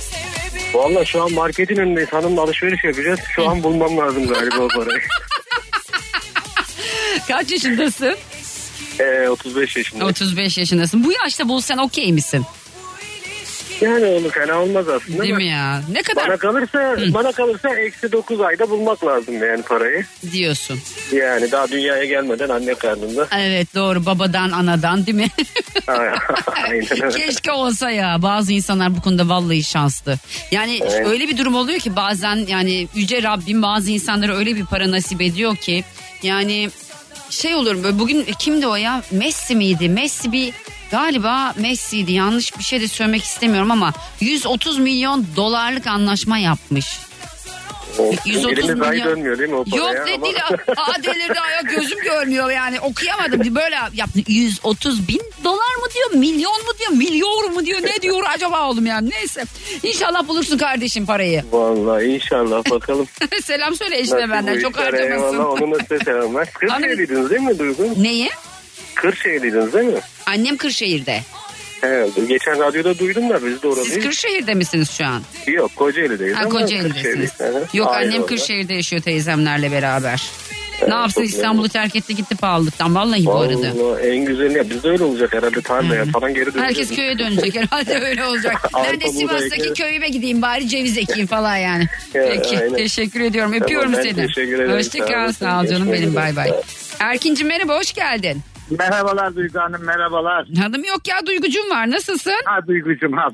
Valla 0.75 1.05
şu 1.05 1.23
an 1.23 1.33
marketin 1.33 1.77
önündeyiz. 1.77 2.13
Hanımla 2.13 2.43
alışveriş 2.43 2.85
yapacağız. 2.85 3.21
Şu 3.35 3.49
an 3.51 3.63
bulmam 3.63 3.99
lazım 3.99 4.27
galiba 4.27 4.59
o 4.59 4.69
parayı. 4.69 5.01
Kaç 7.29 7.51
yaşındasın? 7.51 8.17
Ee, 9.01 9.29
35 9.29 9.77
yaşında. 9.77 10.05
35 10.05 10.59
yaşındasın. 10.59 11.05
Bu 11.05 11.13
yaşta 11.13 11.49
bulsan 11.49 11.79
okey 11.79 12.13
misin? 12.13 12.47
Yani 13.81 14.07
onu 14.07 14.29
fena 14.29 14.63
olmaz 14.63 14.89
aslında. 14.89 15.23
Değil 15.23 15.35
mi 15.35 15.47
ya? 15.47 15.83
Ne 15.93 16.03
kadar 16.03 16.29
Bana 16.29 16.37
kalırsa 16.37 16.97
bana 17.15 17.33
kalırsa 17.33 17.69
eksi 17.75 18.13
9 18.13 18.41
ayda 18.41 18.71
bulmak 18.71 19.05
lazım 19.05 19.43
yani 19.43 19.63
parayı. 19.63 20.05
diyorsun? 20.33 20.81
Yani 21.13 21.53
daha 21.53 21.69
dünyaya 21.69 22.05
gelmeden 22.05 22.49
anne 22.49 22.75
karnında. 22.75 23.29
Evet 23.39 23.75
doğru 23.75 24.07
babadan 24.07 24.51
anadan 24.51 25.07
değil 25.07 25.17
mi? 25.17 25.29
Aynen. 25.87 27.11
Keşke 27.11 27.53
olsa 27.53 27.91
ya. 27.91 28.17
Bazı 28.23 28.53
insanlar 28.53 28.97
bu 28.97 29.01
konuda 29.03 29.29
vallahi 29.29 29.63
şanslı. 29.65 30.17
Yani 30.51 30.81
Evet. 30.83 31.07
öyle 31.07 31.29
bir 31.29 31.39
durum 31.39 31.55
oluyor 31.55 31.79
ki 31.79 31.97
bazen 31.97 32.37
yani 32.49 32.89
yüce 32.95 33.23
Rabbim 33.23 33.63
bazı 33.63 33.91
insanlara 33.91 34.37
öyle 34.37 34.57
bir 34.57 34.65
para 34.67 34.91
nasip 34.91 35.21
ediyor 35.23 35.57
ki 35.57 35.85
yani 36.23 36.71
şey 37.31 37.55
olur 37.55 37.85
böyle 37.85 37.99
bugün 37.99 38.27
kimdi 38.39 38.67
o 38.67 38.75
ya 38.77 39.03
Messi 39.11 39.57
miydi? 39.57 39.89
Messi 39.89 40.33
bir 40.33 40.53
galiba 40.91 41.55
Messi'ydi 41.59 42.13
yanlış 42.13 42.59
bir 42.59 42.65
şey 42.65 42.81
de 42.81 42.89
söylemek 42.89 43.23
istemiyorum 43.25 43.71
ama 43.71 43.93
130 44.21 44.79
milyon 44.79 45.27
dolarlık 45.37 45.87
anlaşma 45.87 46.39
yapmış. 46.39 46.99
O, 47.99 48.13
130 48.27 48.53
Elimiz 48.59 48.83
ay 48.83 48.91
milyon. 48.91 49.07
dönmüyor 49.09 49.39
değil 49.39 49.51
mi 49.51 49.57
o? 49.57 49.65
Yok 49.77 49.93
ne 49.95 50.15
Ama- 50.15 50.25
değil. 50.25 50.37
Aa 50.77 51.03
delirdi 51.03 51.41
ayak 51.41 51.71
gözüm 51.71 51.99
görmüyor 51.99 52.51
yani 52.51 52.81
okuyamadım. 52.81 53.55
Böyle 53.55 53.77
yaptı 53.95 54.21
130 54.29 55.09
bin 55.09 55.23
dolar 55.45 55.75
mı 55.83 55.87
diyor 55.95 56.11
milyon 56.21 56.53
mu 56.67 56.73
diyor 56.79 56.91
milyon 56.91 57.53
mu 57.55 57.67
diyor 57.67 57.81
ne 57.83 58.03
diyor 58.03 58.23
acaba 58.35 58.69
oğlum 58.71 58.87
yani 58.87 59.11
neyse. 59.11 59.45
İnşallah 59.83 60.29
bulursun 60.29 60.59
kardeşim 60.59 61.07
parayı. 61.07 61.45
Vallahi 61.53 62.05
inşallah 62.05 62.71
bakalım. 62.71 63.07
Selam 63.43 63.75
söyle 63.77 63.99
eşine 63.99 64.17
Nasıl 64.21 64.31
benden 64.31 64.61
çok 64.61 64.71
işler, 64.77 64.93
eyvallah. 64.95 65.23
harcamasın. 65.27 65.65
Onun 65.65 65.75
da 65.75 65.79
size 65.89 65.99
selamlar. 66.05 66.53
Kırşehirliydiniz 66.53 67.31
değil 67.31 67.43
mi 67.43 67.59
Duygu? 67.59 68.03
Neyi? 68.03 68.31
Kırşehirliydiniz 69.01 69.73
değil 69.73 69.85
mi? 69.89 70.01
Annem 70.27 70.57
Kırşehir'de. 70.57 71.21
Evet. 71.83 72.11
Geçen 72.29 72.59
radyoda 72.59 72.99
duydum 72.99 73.31
da 73.31 73.35
biz 73.47 73.53
de 73.53 73.57
Siz 73.57 73.65
oralıyız. 73.79 74.05
Kırşehir'de 74.05 74.55
misiniz 74.55 74.91
şu 74.91 75.07
an? 75.07 75.23
Yok 75.47 75.77
Kocaeli'deyiz 75.77 76.37
Ha 76.37 76.41
ama 76.41 76.49
Kocaeli'desiniz. 76.61 77.41
Hı. 77.41 77.65
Yok 77.75 77.89
Aynen 77.91 78.07
annem 78.07 78.23
orada. 78.23 78.27
Kırşehir'de 78.27 78.75
yaşıyor 78.75 79.03
teyzemlerle 79.03 79.73
beraber. 79.73 80.23
Ne 80.89 80.95
yapsın 80.95 81.23
İstanbul'u 81.23 81.69
terk 81.69 81.97
etti 81.97 82.17
gitti 82.17 82.37
pahalılıktan 82.37 82.95
vallahi 82.95 83.25
bu 83.25 83.37
arada. 83.37 83.73
Vallahi 83.77 84.03
en 84.03 84.25
güzeli 84.25 84.59
ya 84.59 84.71
bizde 84.71 84.89
öyle 84.89 85.05
olacak 85.05 85.35
herhalde 85.35 85.61
tarlaya 85.61 86.05
falan 86.05 86.35
geri 86.35 86.47
döneceğiz. 86.47 86.69
Herkes 86.69 86.97
köye 86.97 87.19
dönecek 87.19 87.57
herhalde 87.57 88.01
öyle 88.01 88.25
olacak. 88.25 88.71
ben 88.85 89.01
de 89.01 89.09
Sivas'taki 89.09 89.73
köyüme 89.73 90.09
gideyim 90.09 90.43
bari 90.43 90.69
ceviz 90.69 90.99
ekeyim 90.99 91.27
falan 91.27 91.57
yani. 91.57 91.85
Ya, 92.15 92.23
Peki 92.29 92.59
aynen. 92.59 92.77
teşekkür 92.77 93.21
ediyorum 93.21 93.53
Merhabalar 98.79 99.37
Duygu 99.37 99.59
Hanım 99.61 99.85
merhabalar. 99.85 100.47
Hanım 100.59 100.85
yok 100.85 101.09
ya 101.09 101.27
duygucum 101.27 101.71
var 101.71 101.91
nasılsın? 101.91 102.43
Ha 102.45 102.67
Duygucuğum 102.67 103.17
ha. 103.17 103.29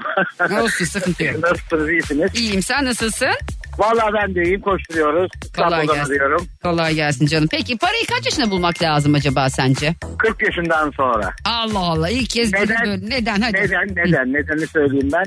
Olsun 0.62 0.84
sıkıntı 0.84 1.24
yok. 1.24 1.42
Nasılsınız 1.42 1.90
iyisiniz? 1.90 2.30
İyiyim 2.34 2.62
sen 2.62 2.84
nasılsın? 2.84 3.28
Vallahi 3.78 4.12
ben 4.14 4.34
de 4.34 4.42
iyiyim 4.42 4.60
koşturuyoruz. 4.60 5.30
Kolay 5.56 5.86
gelsin. 5.86 6.18
Kolay 6.62 6.94
gelsin 6.94 7.26
canım. 7.26 7.48
Peki 7.50 7.78
parayı 7.78 8.06
kaç 8.06 8.24
yaşında 8.24 8.50
bulmak 8.50 8.82
lazım 8.82 9.14
acaba 9.14 9.50
sence? 9.50 9.94
40 10.18 10.42
yaşından 10.42 10.90
sonra. 10.90 11.32
Allah 11.44 11.78
Allah 11.78 12.08
ilk 12.08 12.30
kez 12.30 12.52
Neden? 12.52 12.76
böyle. 12.86 13.10
Neden 13.10 13.40
hadi. 13.40 13.56
Neden 13.56 13.88
neden 13.96 14.32
nedeni 14.32 14.66
söyleyeyim 14.66 15.10
ben. 15.12 15.24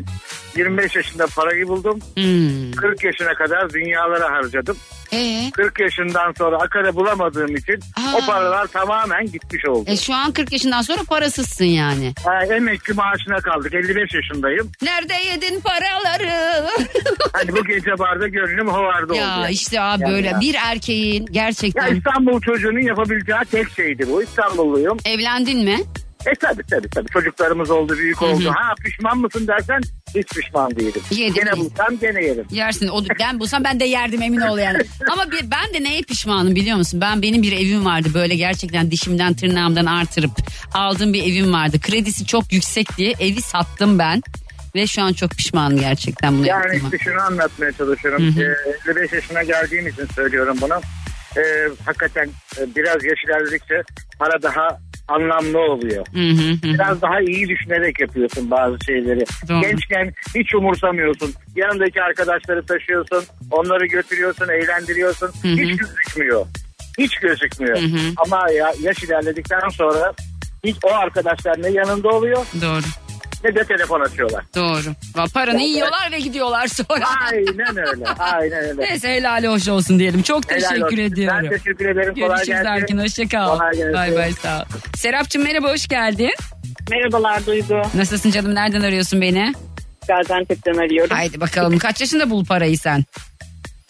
25 0.57 0.95
yaşında 0.95 1.25
parayı 1.35 1.67
buldum. 1.67 1.99
Hmm. 2.15 2.71
40 2.71 3.03
yaşına 3.03 3.33
kadar 3.33 3.73
dünyalara 3.73 4.31
harcadım. 4.31 4.77
Ee, 5.13 5.51
40 5.53 5.79
yaşından 5.79 6.33
sonra 6.37 6.57
akare 6.57 6.95
bulamadığım 6.95 7.55
için 7.55 7.79
Aa. 7.97 8.15
o 8.17 8.25
paralar 8.25 8.67
tamamen 8.67 9.25
gitmiş 9.25 9.65
oldu. 9.65 9.83
e 9.89 9.97
şu 9.97 10.13
an 10.13 10.31
40 10.31 10.51
yaşından 10.51 10.81
sonra 10.81 11.03
parasızsın 11.09 11.65
yani. 11.65 12.13
Ha, 12.25 12.45
emekli 12.55 12.93
maaşına 12.93 13.35
kaldık. 13.37 13.73
55 13.73 14.13
yaşındayım. 14.13 14.71
Nerede 14.81 15.13
yedin 15.31 15.59
paraları? 15.61 16.65
Hani 17.33 17.51
bu 17.51 17.65
gece 17.65 17.99
barda 17.99 18.27
gönlüm 18.27 18.67
hovarda 18.67 19.13
oldu. 19.13 19.21
ya 19.21 19.49
işte 19.49 19.81
abi 19.81 20.01
Yani 20.03 20.11
böyle 20.13 20.27
ya. 20.27 20.39
bir 20.41 20.55
erkeğin 20.65 21.21
Ya 21.21 21.27
gerçekten 21.31 21.95
İstanbul 21.95 22.41
çocuğunun 22.41 22.79
yapabileceği 22.87 23.39
tek 23.51 23.69
şeydi 23.75 24.07
bu. 24.09 24.23
İstanbulluyum. 24.23 24.97
evlendin 25.05 25.63
mi? 25.63 25.77
E 26.25 26.35
tabi 26.35 26.63
tabi 26.63 26.89
tabi 26.89 27.07
çocuklarımız 27.09 27.69
oldu 27.71 27.93
büyük 27.97 28.21
oldu. 28.21 28.49
Ha 28.55 28.73
pişman 28.85 29.17
mısın 29.17 29.47
dersen 29.47 29.81
hiç 30.15 30.27
pişman 30.27 30.75
değilim. 30.75 31.01
Yedim, 31.11 31.33
gene 31.33 31.51
bulsam 31.51 31.97
gene 32.01 32.23
yerim. 32.23 32.45
Yersin. 32.51 32.87
O, 32.87 33.03
ben 33.19 33.39
bulsam 33.39 33.63
ben 33.63 33.79
de 33.79 33.85
yerdim 33.85 34.21
emin 34.21 34.41
ol 34.41 34.57
yani. 34.57 34.77
Ama 35.11 35.31
bir, 35.31 35.51
ben 35.51 35.73
de 35.73 35.83
neye 35.83 36.01
pişmanım 36.01 36.55
biliyor 36.55 36.77
musun? 36.77 37.01
Ben 37.01 37.21
benim 37.21 37.41
bir 37.41 37.51
evim 37.51 37.85
vardı 37.85 38.09
böyle 38.13 38.35
gerçekten 38.35 38.91
dişimden 38.91 39.33
tırnağımdan 39.33 39.85
artırıp 39.85 40.31
aldığım 40.73 41.13
bir 41.13 41.23
evim 41.23 41.53
vardı. 41.53 41.79
Kredisi 41.81 42.25
çok 42.25 42.53
yüksek 42.53 42.97
diye 42.97 43.13
evi 43.19 43.41
sattım 43.41 43.99
ben. 43.99 44.21
Ve 44.75 44.87
şu 44.87 45.01
an 45.01 45.13
çok 45.13 45.31
pişmanım 45.31 45.79
gerçekten 45.79 46.37
bunu 46.37 46.47
Yani 46.47 46.65
yaptığıma. 46.65 46.89
işte 46.95 46.97
şunu 47.11 47.21
anlatmaya 47.21 47.71
çalışıyorum. 47.71 48.35
Ee, 48.87 48.91
55 48.91 49.11
yaşına 49.13 49.43
geldiğim 49.43 49.87
için 49.87 50.05
söylüyorum 50.15 50.57
bunu. 50.61 50.81
Ee, 51.37 51.41
hakikaten 51.85 52.29
e, 52.57 52.75
biraz 52.75 53.03
yaş 53.03 53.19
ilerledikçe 53.27 53.81
para 54.19 54.41
daha 54.41 54.79
anlamlı 55.09 55.59
oluyor. 55.59 56.05
Hı 56.13 56.19
hı 56.19 56.51
hı. 56.51 56.73
Biraz 56.73 57.01
daha 57.01 57.21
iyi 57.21 57.49
düşünerek 57.49 57.99
yapıyorsun 57.99 58.51
bazı 58.51 58.77
şeyleri. 58.85 59.25
Doğru. 59.49 59.61
Gençken 59.61 60.13
hiç 60.35 60.55
umursamıyorsun. 60.55 61.33
Yanındaki 61.55 62.01
arkadaşları 62.01 62.65
taşıyorsun. 62.65 63.23
Onları 63.51 63.85
götürüyorsun, 63.85 64.49
eğlendiriyorsun. 64.49 65.27
hı. 65.27 65.47
Hiç 65.47 65.77
gözükmüyor. 65.77 66.45
Hiç 66.97 67.15
gözükmüyor. 67.17 67.77
Hı 67.77 67.85
hı. 67.85 67.99
Ama 68.17 68.51
ya, 68.51 68.73
yaş 68.81 69.03
ilerledikten 69.03 69.69
sonra 69.69 70.13
hiç 70.63 70.75
o 70.83 70.93
arkadaşlar 70.93 71.63
ne 71.63 71.69
yanında 71.69 72.09
oluyor 72.09 72.45
Doğru. 72.61 73.08
Ne 73.43 73.55
de 73.55 73.63
telefon 73.63 74.01
açıyorlar. 74.01 74.45
Doğru. 74.55 74.83
Paranı 75.33 75.61
yiyorlar 75.61 76.11
ve 76.11 76.19
gidiyorlar 76.19 76.67
sonra. 76.67 77.05
Aynen 77.31 77.77
öyle. 77.87 78.05
Aynen 78.19 78.63
öyle. 78.63 78.81
Neyse 78.81 79.09
helali 79.15 79.47
hoş 79.47 79.67
olsun 79.67 79.99
diyelim. 79.99 80.21
Çok 80.21 80.51
Helal 80.51 80.59
teşekkür 80.69 80.83
olsun. 80.85 80.97
ediyorum. 80.97 81.39
Ben 81.43 81.49
teşekkür 81.49 81.85
ederim. 81.85 82.13
Kolay 82.13 82.27
Görüşürüz 82.27 82.47
gelsin. 82.47 82.65
Erkin. 82.65 82.97
Hoşça 82.97 83.27
kal. 83.27 83.57
Kolay 83.57 83.71
gelsin. 83.75 83.93
Bay 83.93 84.15
bay 84.15 84.31
sağ 84.33 84.59
ol. 84.61 84.63
Serapcığım 84.97 85.43
merhaba 85.43 85.71
hoş 85.71 85.87
geldin. 85.87 86.31
Merhabalar 86.89 87.45
Duygu. 87.45 87.81
Nasılsın 87.95 88.31
canım 88.31 88.55
nereden 88.55 88.81
arıyorsun 88.81 89.21
beni? 89.21 89.53
Gaziantep'ten 90.07 90.73
arıyorum. 90.73 91.15
Haydi 91.17 91.39
bakalım 91.41 91.77
kaç 91.79 92.01
yaşında 92.01 92.29
bul 92.29 92.45
parayı 92.45 92.77
sen? 92.77 93.03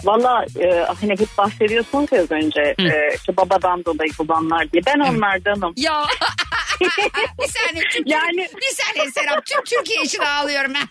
Valla 0.03 0.45
e, 0.59 0.85
hani 1.01 1.12
hep 1.12 1.38
bahsediyorsunuz 1.38 2.12
ya 2.12 2.21
az 2.21 2.31
önce 2.31 2.62
e, 2.79 3.15
işte 3.15 3.38
babadan 3.38 3.85
dolayı 3.85 4.12
bulanlar 4.19 4.71
diye. 4.71 4.81
Ben 4.85 4.99
onlardanım. 4.99 5.73
Ya 5.77 6.03
bir 6.81 7.47
saniye 7.47 7.83
tüm, 7.91 8.03
Yani- 8.05 8.38
bir 8.38 8.75
saniye 8.83 9.12
Serap 9.12 9.45
tüm 9.45 9.63
Türkiye 9.63 10.03
için 10.03 10.19
ağlıyorum. 10.19 10.73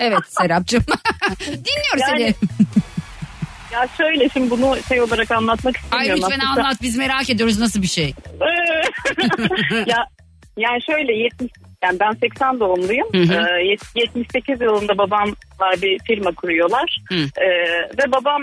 evet 0.00 0.18
Serapcığım 0.28 0.84
dinliyoruz 1.40 2.00
Yani- 2.00 2.18
seni. 2.18 2.34
Ya 3.72 3.88
şöyle 3.96 4.28
şimdi 4.28 4.50
bunu 4.50 4.76
şey 4.88 5.00
olarak 5.00 5.30
anlatmak 5.30 5.74
Ay 5.90 6.00
istemiyorum. 6.06 6.32
lütfen 6.32 6.46
aslında. 6.46 6.62
anlat 6.66 6.82
biz 6.82 6.96
merak 6.96 7.30
ediyoruz 7.30 7.58
nasıl 7.58 7.82
bir 7.82 7.86
şey. 7.86 8.14
ya 9.86 10.06
yani 10.56 10.82
şöyle 10.86 11.12
70 11.12 11.52
yani 11.86 12.00
ben 12.00 12.12
80 12.12 12.60
doğumluyum. 12.60 13.08
Hı 13.12 13.22
hı. 13.22 13.32
Ee, 13.32 13.62
yet- 13.62 13.90
78 13.94 14.60
yılında 14.60 14.98
babamlar 14.98 15.82
bir 15.82 15.98
firma 15.98 16.32
kuruyorlar. 16.32 16.98
Hı. 17.08 17.14
Ee, 17.14 17.48
ve 17.98 18.12
babam 18.12 18.42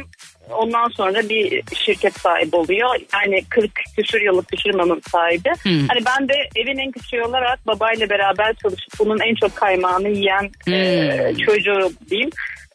ondan 0.52 0.88
sonra 0.88 1.30
bir 1.30 1.64
şirket 1.76 2.20
sahibi 2.20 2.56
oluyor. 2.56 2.90
Yani 3.14 3.44
40 3.50 3.72
küsur 3.96 4.22
yıllık 4.22 4.52
bir 4.52 4.58
firmanın 4.58 5.02
sahibi. 5.12 5.50
Hı. 5.50 5.70
Hani 5.88 6.06
ben 6.06 6.30
de 6.30 6.34
evin 6.56 6.78
en 6.78 6.92
küçüğü 6.92 7.22
olarak 7.22 7.68
babayla 7.68 8.10
beraber 8.10 8.54
çalışıp 8.54 9.00
bunun 9.00 9.20
en 9.20 9.36
çok 9.36 9.56
kaymağını 9.56 10.10
yiyen 10.10 10.52
e, 10.72 11.34
çocuğu 11.46 11.92
diyeyim. 12.10 12.30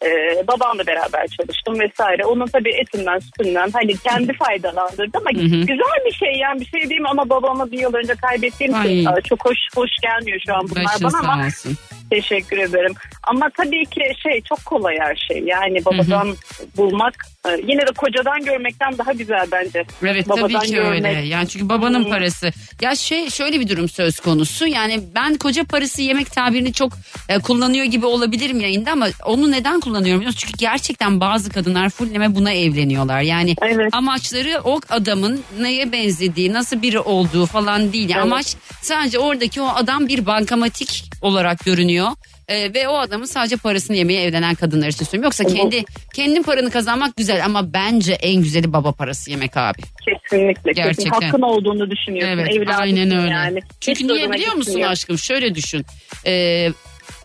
Ee, 0.04 0.44
babamla 0.48 0.86
beraber 0.86 1.26
çalıştım 1.26 1.80
vesaire. 1.80 2.24
Onun 2.24 2.46
tabii 2.46 2.70
etinden 2.80 3.18
sütünden 3.18 3.70
hani 3.72 3.96
kendi 3.96 4.32
faydalandırdı 4.32 5.18
ama 5.18 5.30
Hı 5.40 5.44
hı. 5.44 5.60
güzel 5.60 5.98
bir 6.06 6.14
şey 6.14 6.32
yani 6.40 6.60
bir 6.60 6.66
şey 6.66 6.98
mi 6.98 7.08
ama 7.08 7.28
babamı 7.30 7.72
bir 7.72 7.78
yıl 7.78 7.94
önce 7.94 8.14
kaybettiğim 8.14 8.74
Ay. 8.74 9.00
için 9.00 9.10
e, 9.12 9.20
çok 9.28 9.44
hoş 9.44 9.58
hoş 9.76 9.90
gelmiyor 10.02 10.40
şu 10.46 10.54
an 10.54 10.68
bunlar 10.70 10.84
Başın 10.84 11.04
bana 11.04 11.32
ama 11.32 11.46
olsun. 11.46 11.76
teşekkür 12.10 12.58
ederim. 12.58 12.94
Ama 13.22 13.50
tabii 13.56 13.84
ki 13.84 14.00
şey 14.22 14.40
çok 14.48 14.64
kolay 14.64 14.96
her 15.00 15.16
şey 15.16 15.42
yani 15.46 15.84
babadan 15.84 16.36
bulmak 16.76 17.14
e, 17.48 17.50
yine 17.66 17.82
de 17.86 17.92
kocadan 17.96 18.44
görmekten 18.44 18.98
daha 18.98 19.12
güzel 19.12 19.46
bence. 19.52 19.84
Evet 20.02 20.28
Babadan 20.28 20.48
tabii 20.48 20.66
ki 20.66 20.74
görmek. 20.74 21.04
öyle. 21.04 21.26
Yani 21.26 21.48
çünkü 21.48 21.68
babanın 21.68 22.04
Hı. 22.04 22.08
parası. 22.08 22.50
Ya 22.80 22.94
şey 22.94 23.30
şöyle 23.30 23.60
bir 23.60 23.68
durum 23.68 23.88
söz 23.88 24.20
konusu. 24.20 24.66
Yani 24.66 25.00
ben 25.14 25.34
koca 25.36 25.64
parası 25.64 26.02
yemek 26.02 26.32
tabirini 26.32 26.72
çok 26.72 26.92
e, 27.28 27.38
kullanıyor 27.38 27.84
gibi 27.84 28.06
olabilirim 28.06 28.60
yayında 28.60 28.92
ama 28.92 29.06
onu 29.24 29.50
neden 29.50 29.80
kullanıyorum? 29.88 30.32
Çünkü 30.36 30.52
gerçekten 30.58 31.20
bazı 31.20 31.50
kadınlar 31.50 31.90
fulleme 31.90 32.34
buna 32.34 32.52
evleniyorlar. 32.52 33.20
Yani 33.20 33.54
amaçları 33.92 34.60
o 34.64 34.80
adamın 34.90 35.40
neye 35.60 35.92
benzediği, 35.92 36.52
nasıl 36.52 36.82
biri 36.82 36.98
olduğu 37.00 37.46
falan 37.46 37.92
değil. 37.92 38.08
Yani 38.08 38.18
Evet. 38.22 38.32
Amaç 38.32 38.56
sadece 38.82 39.18
oradaki 39.18 39.60
o 39.60 39.68
adam 39.68 40.08
bir 40.08 40.26
bankamatik 40.26 41.04
olarak 41.22 41.64
görünüyor. 41.64 42.08
E, 42.48 42.74
ve 42.74 42.88
o 42.88 42.98
adamın 42.98 43.24
sadece 43.24 43.56
parasını 43.56 43.96
yemeye 43.96 44.22
evlenen 44.22 44.54
kadınlar 44.54 44.88
için 44.88 45.04
söylüyorum. 45.04 45.24
Yoksa 45.24 45.44
kendi 45.44 45.84
kendin 46.14 46.42
paranı 46.42 46.70
kazanmak 46.70 47.16
güzel 47.16 47.44
ama 47.44 47.72
bence 47.72 48.12
en 48.12 48.42
güzeli 48.42 48.72
baba 48.72 48.92
parası 48.92 49.30
yemek 49.30 49.56
abi. 49.56 49.78
Kesinlikle. 50.04 50.72
Gerçekten. 50.72 51.04
Kesin. 51.04 51.26
Hakkın 51.26 51.42
olduğunu 51.42 51.90
düşünüyorsun. 51.90 52.38
Evet 52.38 52.68
aynen 52.78 53.18
öyle. 53.18 53.30
Yani. 53.30 53.60
Çünkü 53.80 54.00
Hiç 54.00 54.10
niye 54.10 54.32
biliyor 54.32 54.52
musun 54.54 54.64
gitmiyor. 54.72 54.90
aşkım? 54.90 55.18
Şöyle 55.18 55.54
düşün. 55.54 55.84
Ee, 56.26 56.68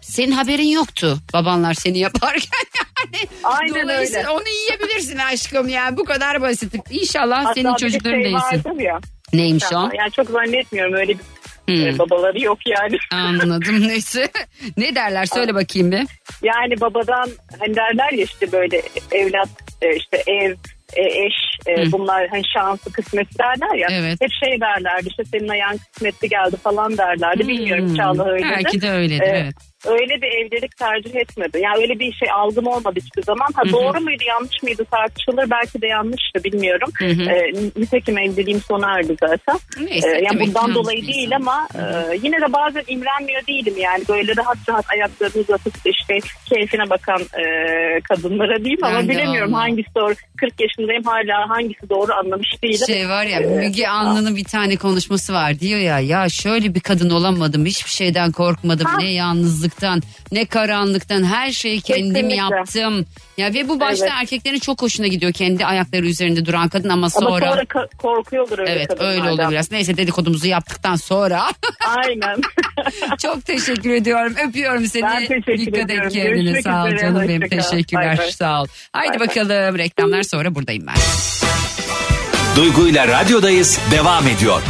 senin 0.03 0.31
haberin 0.31 0.67
yoktu 0.67 1.17
babanlar 1.33 1.73
seni 1.73 1.99
yaparken. 1.99 2.49
Yani 3.13 3.27
Aynen 3.43 3.83
Dolayısıyla 3.83 4.19
öyle. 4.19 4.29
onu 4.29 4.43
yiyebilirsin 4.47 5.17
aşkım 5.17 5.67
yani 5.67 5.97
bu 5.97 6.03
kadar 6.03 6.41
basit. 6.41 6.73
İnşallah 6.89 7.45
Hatta 7.45 7.53
senin 7.53 7.73
de 7.73 7.77
çocukların 7.77 8.21
şey 8.21 8.23
değilsin. 8.23 8.79
Ya. 8.79 8.99
Neymiş 9.33 9.63
o? 9.73 9.89
Yani 9.97 10.11
çok 10.11 10.29
zannetmiyorum 10.29 10.93
öyle 10.93 11.13
bir 11.13 11.23
Hmm. 11.67 11.87
e, 11.87 11.99
babaları 11.99 12.41
yok 12.41 12.57
yani. 12.67 12.97
Anladım 13.11 13.87
neyse. 13.87 14.27
ne 14.77 14.95
derler 14.95 15.25
söyle 15.25 15.53
bakayım 15.55 15.91
bir. 15.91 16.07
Yani 16.43 16.81
babadan 16.81 17.29
hani 17.59 17.75
derler 17.75 18.11
ya 18.11 18.23
işte 18.23 18.51
böyle 18.51 18.81
evlat 19.11 19.49
e, 19.81 19.95
işte 19.95 20.23
ev 20.27 20.51
e, 20.93 21.01
eş 21.25 21.33
e, 21.67 21.91
bunlar 21.91 22.27
hani 22.27 22.41
şansı 22.53 22.91
kısmet 22.91 23.39
derler 23.39 23.75
ya. 23.77 23.87
Evet. 23.91 24.21
Hep 24.21 24.29
şey 24.43 24.61
derlerdi 24.61 25.07
işte 25.09 25.23
senin 25.25 25.47
ayağın 25.49 25.77
kısmetli 25.93 26.29
geldi 26.29 26.55
falan 26.63 26.97
derlerdi. 26.97 27.47
Bilmiyorum 27.47 27.87
inşallah 27.87 28.27
öyle. 28.27 28.45
Hmm. 28.45 28.51
Belki 28.51 28.81
de 28.81 28.91
öyledir 28.91 29.23
evet. 29.27 29.55
Öyle 29.85 30.21
bir 30.21 30.27
evlilik 30.27 30.77
tercih 30.77 31.15
etmedi. 31.15 31.59
Yani 31.63 31.77
öyle 31.77 31.99
bir 31.99 32.13
şey 32.13 32.27
algım 32.31 32.67
olmadı 32.67 32.99
hiçbir 33.05 33.23
zaman. 33.23 33.47
Ha, 33.55 33.61
doğru 33.71 34.01
muydu 34.01 34.23
yanlış 34.27 34.63
mıydı 34.63 34.85
tartışılır. 34.91 35.49
Belki 35.49 35.81
de 35.81 35.87
yanlıştı 35.87 36.43
bilmiyorum. 36.43 36.89
Hı 36.97 37.05
hı. 37.05 37.21
Ee, 37.23 37.53
nitekim 37.77 38.17
evliliğim 38.17 38.61
sona 38.61 38.97
erdi 38.99 39.15
zaten. 39.19 39.59
Neyse, 39.85 40.07
Ee, 40.09 40.23
yani 40.23 40.39
ki 40.39 40.47
bundan 40.47 40.75
dolayı 40.75 41.07
değil 41.07 41.25
insan. 41.27 41.35
ama 41.41 41.67
e, 41.75 41.81
yine 42.23 42.37
de 42.41 42.53
bazen 42.53 42.83
imrenmiyor 42.87 43.47
değilim 43.47 43.73
yani. 43.77 44.03
Böyle 44.09 44.35
rahat 44.37 44.57
rahat 44.69 44.85
ayaklarını 44.91 45.41
uzatıp 45.41 45.73
işte 45.85 46.17
keyfine 46.49 46.89
bakan 46.89 47.19
e, 47.21 47.43
kadınlara 48.09 48.57
diyeyim 48.63 48.83
ama 48.83 48.99
Ben 48.99 49.09
bilemiyorum 49.09 49.53
vallahi. 49.53 49.61
hangisi 49.69 49.95
doğru. 49.95 50.13
40 50.37 50.53
yaşındayım 50.61 51.03
hala 51.03 51.49
hangisi 51.49 51.89
doğru 51.89 52.13
anlamış 52.13 52.63
değilim. 52.63 52.87
Şey 52.87 53.09
var 53.09 53.25
ya 53.25 53.39
Ee, 53.39 53.45
Müge 53.45 53.87
Anlı'nın 53.87 54.35
bir 54.35 54.43
tane 54.43 54.75
konuşması 54.75 55.33
var 55.33 55.59
diyor 55.59 55.79
ya 55.79 55.99
ya 55.99 56.29
şöyle 56.29 56.75
bir 56.75 56.79
kadın 56.79 57.09
olamadım 57.09 57.65
hiçbir 57.65 57.89
şeyden 57.91 58.31
korkmadım 58.31 58.85
Ha. 58.85 58.97
ne 58.97 59.11
yalnızlıktan 59.81 60.01
ne 60.31 60.45
karanlıktan 60.45 61.23
her 61.23 61.51
şeyi 61.51 61.81
kendim 61.81 62.13
Kesinlikle. 62.13 62.35
yaptım. 62.35 63.05
Ya 63.37 63.53
ve 63.53 63.69
bu 63.69 63.79
başta 63.79 64.05
Evet. 64.05 64.15
erkeklerin 64.21 64.59
çok 64.59 64.81
hoşuna 64.81 65.07
gidiyor 65.07 65.33
kendi 65.33 65.65
ayakları 65.65 66.05
üzerinde 66.05 66.45
duran 66.45 66.69
kadın 66.69 66.89
ama 66.89 66.93
Ama 66.93 67.09
sonra, 67.09 67.49
sonra 67.51 67.61
ka- 67.63 67.89
korkuyordur 67.97 68.59
öyle 68.59 68.71
evet 68.71 68.89
öyle 68.91 68.99
kadınlardan. 68.99 69.33
oluyor 69.33 69.51
biraz. 69.51 69.71
Neyse 69.71 69.97
dedikodumuzu 69.97 70.47
yaptıktan 70.47 70.95
sonra 70.95 71.43
Aynen. 71.97 72.41
çok 73.21 73.45
teşekkür 73.45 73.89
ediyorum. 73.89 74.33
Öpüyorum 74.49 74.85
seni. 74.87 75.03
Ben 75.03 75.19
teşekkür 75.27 75.57
Dikkat 75.57 75.77
ediyorum. 75.83 76.07
et 76.07 76.13
kendine. 76.13 76.33
Görüşmek 76.41 76.63
Sağ 76.63 76.83
ol 76.83 76.87
üzere. 76.87 76.99
canım 77.01 77.27
benim. 77.27 77.49
Teşekkürler. 77.49 78.17
Bay. 78.17 78.31
Sağ 78.31 78.61
ol. 78.61 78.65
Haydi 78.93 79.19
bay. 79.19 79.27
bakalım 79.27 79.77
reklamlar 79.77 80.23
sonra 80.23 80.55
buradayım 80.55 80.87
ben. 80.87 80.95
Duygu 82.55 82.87
ile 82.87 83.07
radyodayız 83.07 83.79
devam 83.91 84.27
ediyor. 84.27 84.61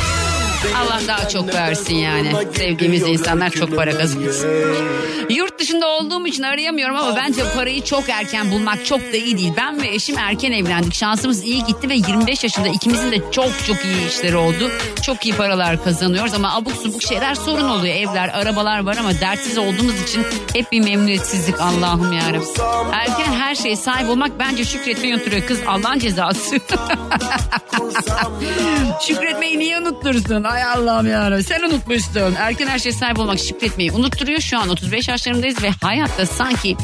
Allah 0.77 1.01
daha 1.07 1.29
çok 1.29 1.53
versin 1.53 1.95
yani. 1.95 2.31
Sevdiğimiz 2.53 3.01
insanlar 3.01 3.49
çok 3.49 3.75
para 3.75 3.91
kazansın. 3.97 4.49
Yurt 5.29 5.59
dışında 5.59 5.87
olduğum 5.87 6.27
için 6.27 6.43
arayamıyorum 6.43 6.95
ama 6.95 7.15
bence 7.15 7.41
parayı 7.55 7.83
çok 7.83 8.09
erken 8.09 8.51
bulmak 8.51 8.85
çok 8.85 8.99
da 8.99 9.17
iyi 9.17 9.37
değil. 9.37 9.53
Ben 9.57 9.81
ve 9.81 9.87
eşim 9.87 10.17
erken 10.17 10.51
evlendik. 10.51 10.93
Şansımız 10.93 11.43
iyi 11.43 11.63
gitti 11.63 11.89
ve 11.89 11.93
25 11.93 12.43
yaşında 12.43 12.67
ikimizin 12.67 13.11
de 13.11 13.17
çok 13.31 13.49
çok 13.67 13.85
iyi 13.85 14.07
işleri 14.09 14.35
oldu. 14.35 14.71
Çok 15.05 15.25
iyi 15.25 15.35
paralar 15.35 15.83
kazanıyoruz 15.83 16.33
ama 16.33 16.55
abuk 16.55 16.73
subuk 16.73 17.03
şeyler 17.03 17.35
sorun 17.35 17.69
oluyor. 17.69 17.95
Evler, 17.95 18.29
arabalar 18.29 18.79
var 18.85 18.97
ama 18.99 19.19
dertsiz 19.21 19.57
olduğumuz 19.57 20.01
için 20.03 20.25
hep 20.53 20.71
bir 20.71 20.79
memnuniyetsizlik 20.79 21.61
Allah'ım 21.61 22.13
yarabbim. 22.13 22.47
Erken 22.93 23.33
her 23.33 23.55
şeye 23.55 23.75
sahip 23.75 24.09
olmak 24.09 24.39
bence 24.39 24.65
şükretmeyi 24.65 25.15
unutuyor. 25.15 25.47
Kız 25.47 25.59
Allah'ın 25.67 25.99
cezası. 25.99 26.55
Şükretmeyi 29.07 29.59
niye 29.59 29.79
unuttursun? 29.79 30.43
Ay 30.53 30.63
Allah'ım 30.63 31.07
yarabbim. 31.07 31.43
Sen 31.43 31.61
unutmuşsun. 31.61 32.35
Erken 32.37 32.67
her 32.67 32.79
şeye 32.79 32.91
sahip 32.91 33.19
olmak 33.19 33.39
şükretmeyi 33.39 33.91
unutturuyor. 33.91 34.39
Şu 34.39 34.59
an 34.59 34.69
35 34.69 35.07
yaşlarındayız 35.07 35.63
ve 35.63 35.69
hayatta 35.81 36.25
sanki 36.25 36.77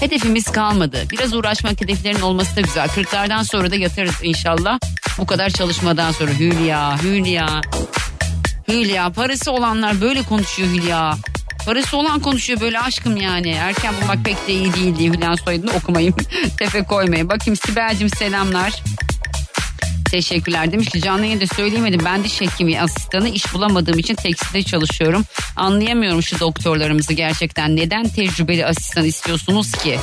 hedefimiz 0.00 0.44
kalmadı. 0.44 0.98
Biraz 1.10 1.34
uğraşmak 1.34 1.80
hedeflerin 1.80 2.20
olması 2.20 2.56
da 2.56 2.60
güzel. 2.60 2.88
40'lardan 2.88 3.44
sonra 3.44 3.70
da 3.70 3.76
yatarız 3.76 4.14
inşallah. 4.22 4.78
Bu 5.18 5.26
kadar 5.26 5.50
çalışmadan 5.50 6.12
sonra 6.12 6.30
Hülya, 6.30 7.02
Hülya. 7.02 7.60
Hülya 8.68 9.10
parası 9.10 9.52
olanlar 9.52 10.00
böyle 10.00 10.22
konuşuyor 10.22 10.68
Hülya. 10.68 11.14
Parası 11.66 11.96
olan 11.96 12.20
konuşuyor 12.20 12.60
böyle 12.60 12.80
aşkım 12.80 13.16
yani. 13.16 13.50
Erken 13.50 13.94
bulmak 14.02 14.24
pek 14.24 14.48
de 14.48 14.52
iyi 14.52 14.74
değil 14.74 14.96
diye 14.98 15.10
Hülya 15.10 15.36
soyadını 15.36 15.72
okumayın. 15.72 16.14
Tepe 16.58 16.82
koymayın. 16.82 17.28
Bakayım 17.28 17.56
Sibel'cim 17.56 18.08
selamlar. 18.08 18.82
Teşekkürler 20.14 20.72
demiş 20.72 20.88
ki 20.88 21.00
canlı 21.00 21.24
yayında 21.24 21.46
söyleyemedim. 21.46 22.00
Ben 22.04 22.24
diş 22.24 22.40
hekimi 22.40 22.80
asistanı 22.80 23.28
iş 23.28 23.54
bulamadığım 23.54 23.98
için 23.98 24.14
tekstilde 24.14 24.62
çalışıyorum. 24.62 25.24
Anlayamıyorum 25.56 26.22
şu 26.22 26.40
doktorlarımızı 26.40 27.12
gerçekten. 27.12 27.76
Neden 27.76 28.08
tecrübeli 28.08 28.66
asistan 28.66 29.04
istiyorsunuz 29.04 29.72
ki? 29.72 29.98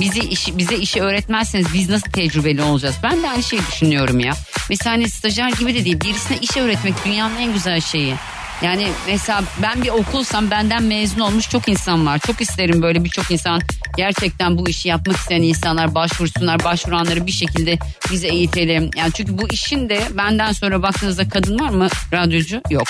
Bizi 0.00 0.20
işi, 0.20 0.58
bize 0.58 0.76
işi 0.76 1.02
öğretmezseniz 1.02 1.74
biz 1.74 1.90
nasıl 1.90 2.10
tecrübeli 2.10 2.62
olacağız? 2.62 2.94
Ben 3.02 3.22
de 3.22 3.30
aynı 3.30 3.42
şeyi 3.42 3.62
düşünüyorum 3.72 4.20
ya. 4.20 4.34
Mesela 4.70 4.92
hani 4.96 5.10
stajyer 5.10 5.50
gibi 5.50 5.74
de 5.74 5.84
değil. 5.84 6.00
Birisine 6.00 6.38
işe 6.40 6.60
öğretmek 6.60 6.94
dünyanın 7.04 7.36
en 7.36 7.52
güzel 7.52 7.80
şeyi. 7.80 8.14
Yani 8.62 8.88
mesela 9.06 9.42
ben 9.62 9.82
bir 9.82 9.88
okulsam 9.88 10.50
benden 10.50 10.82
mezun 10.82 11.20
olmuş 11.20 11.50
çok 11.50 11.68
insan 11.68 12.06
var. 12.06 12.18
Çok 12.18 12.40
isterim 12.40 12.82
böyle 12.82 13.04
birçok 13.04 13.30
insan 13.30 13.60
gerçekten 13.96 14.58
bu 14.58 14.68
işi 14.68 14.88
yapmak 14.88 15.16
isteyen 15.16 15.42
insanlar 15.42 15.94
başvursunlar. 15.94 16.64
Başvuranları 16.64 17.26
bir 17.26 17.32
şekilde 17.32 17.78
bize 18.12 18.28
eğitelim. 18.28 18.90
Yani 18.96 19.12
çünkü 19.12 19.38
bu 19.38 19.48
işin 19.48 19.88
de 19.88 20.02
benden 20.18 20.52
sonra 20.52 20.82
baktığınızda 20.82 21.28
kadın 21.28 21.58
var 21.60 21.68
mı 21.68 21.88
radyocu? 22.12 22.60
Yok. 22.70 22.88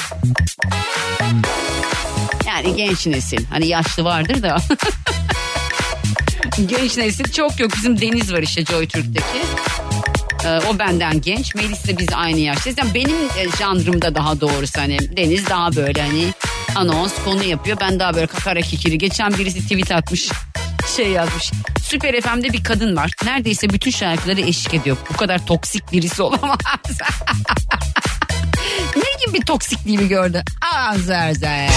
Yani 2.46 2.76
genç 2.76 3.06
nesil. 3.06 3.44
Hani 3.50 3.66
yaşlı 3.66 4.04
vardır 4.04 4.42
da. 4.42 4.56
genç 6.66 6.96
nesil 6.96 7.32
çok 7.32 7.60
yok. 7.60 7.70
Bizim 7.76 8.00
Deniz 8.00 8.32
var 8.32 8.42
işte 8.42 8.64
Joy 8.64 8.88
Türk'teki. 8.88 9.38
Ee, 10.44 10.48
o 10.48 10.78
benden 10.78 11.20
genç. 11.20 11.54
Melis 11.54 11.86
de 11.86 11.98
biz 11.98 12.08
aynı 12.14 12.38
yaştayız. 12.38 12.78
Yani 12.78 12.94
benim 12.94 13.16
e, 13.16 13.56
janrımda 13.58 14.14
daha 14.14 14.40
doğrusu 14.40 14.80
hani 14.80 15.16
Deniz 15.16 15.48
daha 15.50 15.76
böyle 15.76 16.02
hani 16.02 16.32
anons 16.74 17.12
konu 17.24 17.44
yapıyor. 17.44 17.76
Ben 17.80 18.00
daha 18.00 18.14
böyle 18.14 18.26
kakara 18.26 18.60
kikiri. 18.60 18.98
Geçen 18.98 19.32
birisi 19.38 19.62
tweet 19.62 19.92
atmış 19.92 20.28
şey 20.96 21.08
yazmış. 21.10 21.50
Süper 21.82 22.20
FM'de 22.20 22.52
bir 22.52 22.64
kadın 22.64 22.96
var. 22.96 23.10
Neredeyse 23.24 23.70
bütün 23.70 23.90
şarkıları 23.90 24.40
eşlik 24.40 24.74
ediyor. 24.74 24.96
Bu 25.12 25.16
kadar 25.16 25.46
toksik 25.46 25.92
birisi 25.92 26.22
olamaz. 26.22 26.58
ne 28.96 29.26
gibi 29.26 29.40
toksikliğimi 29.44 30.08
gördü? 30.08 30.42
Azerze. 30.74 31.68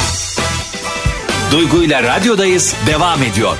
Duygu 1.52 1.84
ile 1.84 2.04
radyodayız 2.04 2.76
devam 2.88 3.24
ediyor. 3.24 3.58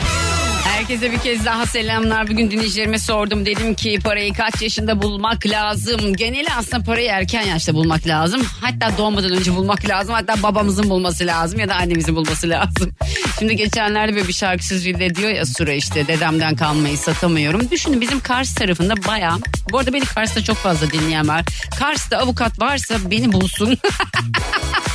Herkese 0.64 1.12
bir 1.12 1.18
kez 1.20 1.46
daha 1.46 1.66
selamlar. 1.66 2.28
Bugün 2.28 2.52
dinleyicilerime 2.52 3.00
sordum. 3.00 3.46
Dedim 3.46 3.74
ki 3.76 4.00
parayı 4.04 4.34
kaç 4.34 4.62
yaşında 4.62 5.02
bulmak 5.02 5.46
lazım? 5.48 6.16
Geneli 6.16 6.48
aslında 6.58 6.84
parayı 6.84 7.10
erken 7.10 7.42
yaşta 7.42 7.74
bulmak 7.74 8.08
lazım. 8.08 8.42
Hatta 8.62 8.98
doğmadan 8.98 9.32
önce 9.32 9.56
bulmak 9.56 9.90
lazım. 9.90 10.14
Hatta 10.14 10.44
babamızın 10.44 10.90
bulması 10.90 11.26
lazım 11.26 11.60
ya 11.60 11.70
da 11.70 11.76
annemizin 11.76 12.16
bulması 12.16 12.50
lazım. 12.50 12.92
Şimdi 13.40 13.56
geçenlerde 13.56 14.16
böyle 14.16 14.28
bir 14.28 14.34
şarkı 14.34 14.66
sözüyle 14.66 15.16
diyor 15.16 15.30
ya 15.30 15.46
Sura 15.46 15.74
işte 15.74 16.08
dedemden 16.08 16.56
kalmayı 16.56 16.98
satamıyorum. 16.98 17.72
Düşünün 17.72 18.02
bizim 18.02 18.20
Kars 18.20 18.56
tarafında 18.56 18.94
baya. 19.08 19.38
Bu 19.72 19.80
arada 19.80 19.94
beni 19.94 20.06
Kars'ta 20.06 20.44
çok 20.44 20.58
fazla 20.58 20.92
dinleyen 20.92 21.28
var. 21.28 21.46
Kars'ta 21.80 22.18
avukat 22.18 22.60
varsa 22.60 22.96
beni 23.12 23.32
bulsun. 23.32 23.78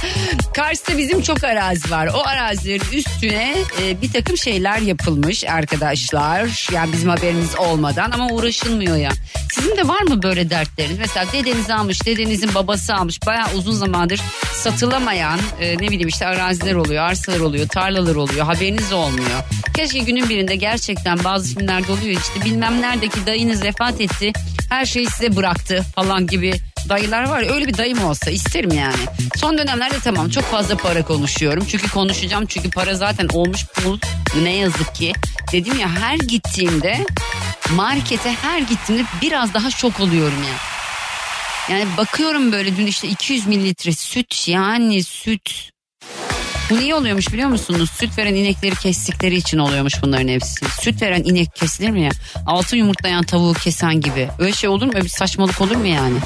Kars'ta 0.54 0.98
bizim 0.98 1.22
çok 1.22 1.44
arazi 1.44 1.90
var. 1.90 2.08
O 2.14 2.26
arazilerin 2.26 2.82
üstüne 2.92 3.54
e, 3.82 4.02
bir 4.02 4.12
takım 4.12 4.36
şeyler 4.36 4.78
yapılmış 4.78 5.44
arkadaşlar. 5.44 6.68
Yani 6.72 6.92
bizim 6.92 7.08
haberimiz 7.08 7.58
olmadan 7.58 8.10
ama 8.10 8.28
uğraşılmıyor 8.28 8.96
ya. 8.96 9.10
Sizin 9.52 9.76
de 9.76 9.88
var 9.88 10.02
mı 10.02 10.22
böyle 10.22 10.50
dertleriniz? 10.50 10.98
Mesela 10.98 11.26
dedeniz 11.32 11.70
almış, 11.70 12.06
dedenizin 12.06 12.54
babası 12.54 12.94
almış. 12.94 13.18
Bayağı 13.26 13.54
uzun 13.54 13.72
zamandır 13.72 14.20
satılamayan 14.52 15.40
e, 15.60 15.74
ne 15.74 15.88
bileyim 15.88 16.08
işte 16.08 16.26
araziler 16.26 16.74
oluyor, 16.74 17.04
arsalar 17.04 17.40
oluyor, 17.40 17.68
tarlalar 17.68 18.14
oluyor. 18.14 18.46
Haberiniz 18.46 18.92
olmuyor. 18.92 19.42
Keşke 19.76 19.98
günün 19.98 20.28
birinde 20.28 20.56
gerçekten 20.56 21.24
bazı 21.24 21.54
filmlerde 21.54 21.92
oluyor 21.92 22.20
işte 22.20 22.44
bilmem 22.44 22.80
neredeki 22.80 23.26
dayınız 23.26 23.62
vefat 23.62 24.00
etti. 24.00 24.32
Her 24.68 24.84
şeyi 24.84 25.06
size 25.06 25.36
bıraktı 25.36 25.84
falan 25.94 26.26
gibi 26.26 26.52
dayılar 26.92 27.28
var 27.28 27.42
ya 27.42 27.52
öyle 27.52 27.66
bir 27.66 27.78
dayım 27.78 28.04
olsa 28.04 28.30
isterim 28.30 28.70
yani. 28.72 29.04
Son 29.36 29.58
dönemlerde 29.58 29.98
tamam 30.04 30.28
çok 30.28 30.44
fazla 30.44 30.76
para 30.76 31.02
konuşuyorum. 31.02 31.66
Çünkü 31.68 31.90
konuşacağım 31.90 32.46
çünkü 32.46 32.70
para 32.70 32.94
zaten 32.94 33.28
olmuş 33.32 33.66
pul 33.66 33.98
ne 34.42 34.52
yazık 34.52 34.94
ki. 34.94 35.12
Dedim 35.52 35.78
ya 35.78 35.88
her 35.88 36.16
gittiğimde 36.16 37.06
markete 37.74 38.32
her 38.32 38.58
gittiğimde 38.58 39.04
biraz 39.22 39.54
daha 39.54 39.70
şok 39.70 40.00
oluyorum 40.00 40.38
yani. 40.42 40.72
Yani 41.70 41.96
bakıyorum 41.96 42.52
böyle 42.52 42.76
dün 42.76 42.86
işte 42.86 43.08
200 43.08 43.46
mililitre 43.46 43.92
süt 43.92 44.48
yani 44.48 45.04
süt. 45.04 45.71
Bu 46.72 46.76
niye 46.80 46.94
oluyormuş 46.94 47.32
biliyor 47.32 47.48
musunuz? 47.48 47.90
Süt 47.90 48.18
veren 48.18 48.34
inekleri 48.34 48.74
kestikleri 48.74 49.36
için 49.36 49.58
oluyormuş 49.58 50.02
bunların 50.02 50.28
hepsi. 50.28 50.66
Süt 50.80 51.02
veren 51.02 51.22
inek 51.24 51.54
kesilir 51.54 51.90
mi 51.90 52.02
ya? 52.02 52.10
Altı 52.46 52.76
yumurtlayan 52.76 53.24
tavuğu 53.24 53.52
kesen 53.52 54.00
gibi. 54.00 54.28
Öyle 54.38 54.52
şey 54.52 54.70
olur 54.70 54.86
mu? 54.86 54.92
Öyle 54.94 55.04
bir 55.04 55.10
saçmalık 55.10 55.60
olur 55.60 55.76
mu 55.76 55.86
yani? 55.86 56.16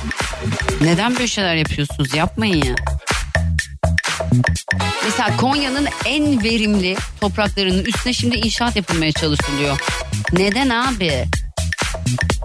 Neden 0.80 1.14
böyle 1.14 1.28
şeyler 1.28 1.54
yapıyorsunuz? 1.54 2.14
Yapmayın 2.14 2.64
ya. 2.64 2.74
Mesela 5.04 5.36
Konya'nın 5.36 5.88
en 6.04 6.44
verimli 6.44 6.96
topraklarının 7.20 7.84
üstüne 7.84 8.12
şimdi 8.12 8.36
inşaat 8.36 8.76
yapılmaya 8.76 9.12
çalışılıyor. 9.12 9.80
Neden 10.32 10.68
abi? 10.68 11.24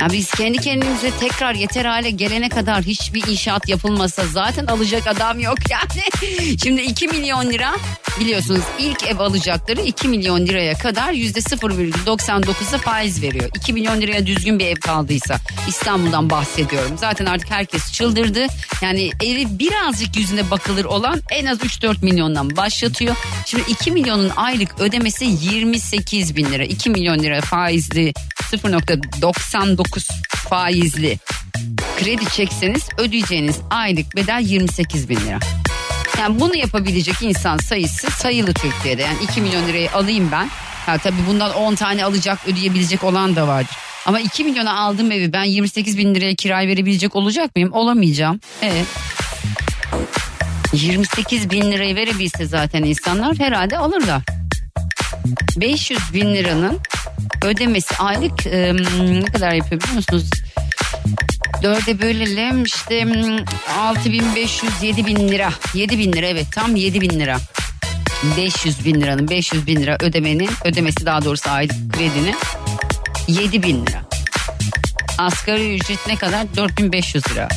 Ya 0.01 0.09
biz 0.11 0.31
kendi 0.31 0.57
kendimize 0.57 1.11
tekrar 1.19 1.53
yeter 1.53 1.85
hale 1.85 2.09
gelene 2.09 2.49
kadar 2.49 2.81
hiçbir 2.81 3.27
inşaat 3.27 3.69
yapılmasa 3.69 4.23
zaten 4.25 4.65
alacak 4.65 5.07
adam 5.07 5.39
yok 5.39 5.57
yani. 5.69 6.57
Şimdi 6.63 6.81
2 6.81 7.07
milyon 7.07 7.49
lira 7.49 7.75
biliyorsunuz 8.19 8.63
ilk 8.79 9.03
ev 9.03 9.19
alacakları 9.19 9.81
2 9.81 10.07
milyon 10.07 10.47
liraya 10.47 10.73
kadar 10.73 11.13
%0,99'a 11.13 12.77
faiz 12.77 13.21
veriyor. 13.21 13.49
2 13.55 13.73
milyon 13.73 14.01
liraya 14.01 14.25
düzgün 14.25 14.59
bir 14.59 14.65
ev 14.65 14.75
kaldıysa 14.75 15.37
İstanbul'dan 15.67 16.29
bahsediyorum. 16.29 16.97
Zaten 16.97 17.25
artık 17.25 17.51
herkes 17.51 17.91
çıldırdı. 17.91 18.47
Yani 18.81 19.11
evi 19.23 19.59
birazcık 19.59 20.17
yüzüne 20.17 20.51
bakılır 20.51 20.85
olan 20.85 21.21
en 21.31 21.45
az 21.45 21.57
3-4 21.57 22.05
milyondan 22.05 22.55
başlatıyor. 22.55 23.15
Şimdi 23.45 23.63
2 23.71 23.91
milyonun 23.91 24.31
aylık 24.35 24.79
ödemesi 24.79 25.25
28 25.25 26.35
bin 26.35 26.45
lira. 26.45 26.63
2 26.63 26.89
milyon 26.89 27.19
lira 27.19 27.41
faizli 27.41 28.13
0.99 28.51 30.11
faizli 30.27 31.17
kredi 31.99 32.25
çekseniz 32.29 32.89
ödeyeceğiniz 32.97 33.59
aylık 33.69 34.15
bedel 34.15 34.41
28 34.45 35.09
bin 35.09 35.15
lira. 35.15 35.39
Yani 36.19 36.39
bunu 36.39 36.55
yapabilecek 36.55 37.15
insan 37.21 37.57
sayısı 37.57 38.11
sayılı 38.11 38.53
Türkiye'de. 38.53 39.01
Yani 39.01 39.17
2 39.23 39.41
milyon 39.41 39.67
lirayı 39.67 39.91
alayım 39.91 40.29
ben. 40.31 40.49
Ha, 40.85 40.97
tabii 40.97 41.27
bundan 41.27 41.53
10 41.53 41.75
tane 41.75 42.05
alacak 42.05 42.47
ödeyebilecek 42.47 43.03
olan 43.03 43.35
da 43.35 43.47
vardır. 43.47 43.75
Ama 44.05 44.19
2 44.19 44.43
milyona 44.43 44.79
aldığım 44.79 45.11
evi 45.11 45.33
ben 45.33 45.43
28 45.43 45.97
bin 45.97 46.15
liraya 46.15 46.35
kiraya 46.35 46.67
verebilecek 46.67 47.15
olacak 47.15 47.55
mıyım? 47.55 47.73
Olamayacağım. 47.73 48.39
Evet. 48.61 48.85
28 50.73 51.49
bin 51.49 51.71
lirayı 51.71 51.95
verebilse 51.95 52.45
zaten 52.45 52.83
insanlar 52.83 53.39
herhalde 53.39 53.77
alırlar. 53.77 54.21
500 55.57 56.13
bin 56.13 56.35
liranın 56.35 56.79
ödemesi 57.41 57.95
aylık 57.97 58.47
e, 58.47 58.73
ne 59.21 59.25
kadar 59.25 59.53
yapıyor 59.53 59.81
biliyor 59.81 59.95
musunuz? 59.95 60.29
Dörde 61.63 62.01
bölelim 62.01 62.63
işte 62.63 63.07
6500 63.77 64.83
7 64.83 65.05
bin 65.05 65.29
lira 65.29 65.49
7 65.73 65.99
bin 65.99 66.13
lira 66.13 66.25
evet 66.25 66.45
tam 66.51 66.75
7 66.75 67.01
bin 67.01 67.19
lira 67.19 67.37
500 68.37 68.85
bin 68.85 69.01
liranın 69.01 69.27
500 69.29 69.67
bin 69.67 69.81
lira 69.81 69.97
ödemenin 70.01 70.49
ödemesi 70.65 71.05
daha 71.05 71.25
doğrusu 71.25 71.49
aylık 71.49 71.93
kredinin 71.93 72.35
7 73.27 73.63
bin 73.63 73.85
lira 73.85 74.01
asgari 75.17 75.75
ücret 75.75 76.07
ne 76.07 76.15
kadar 76.15 76.55
4500 76.55 77.29
lira 77.31 77.47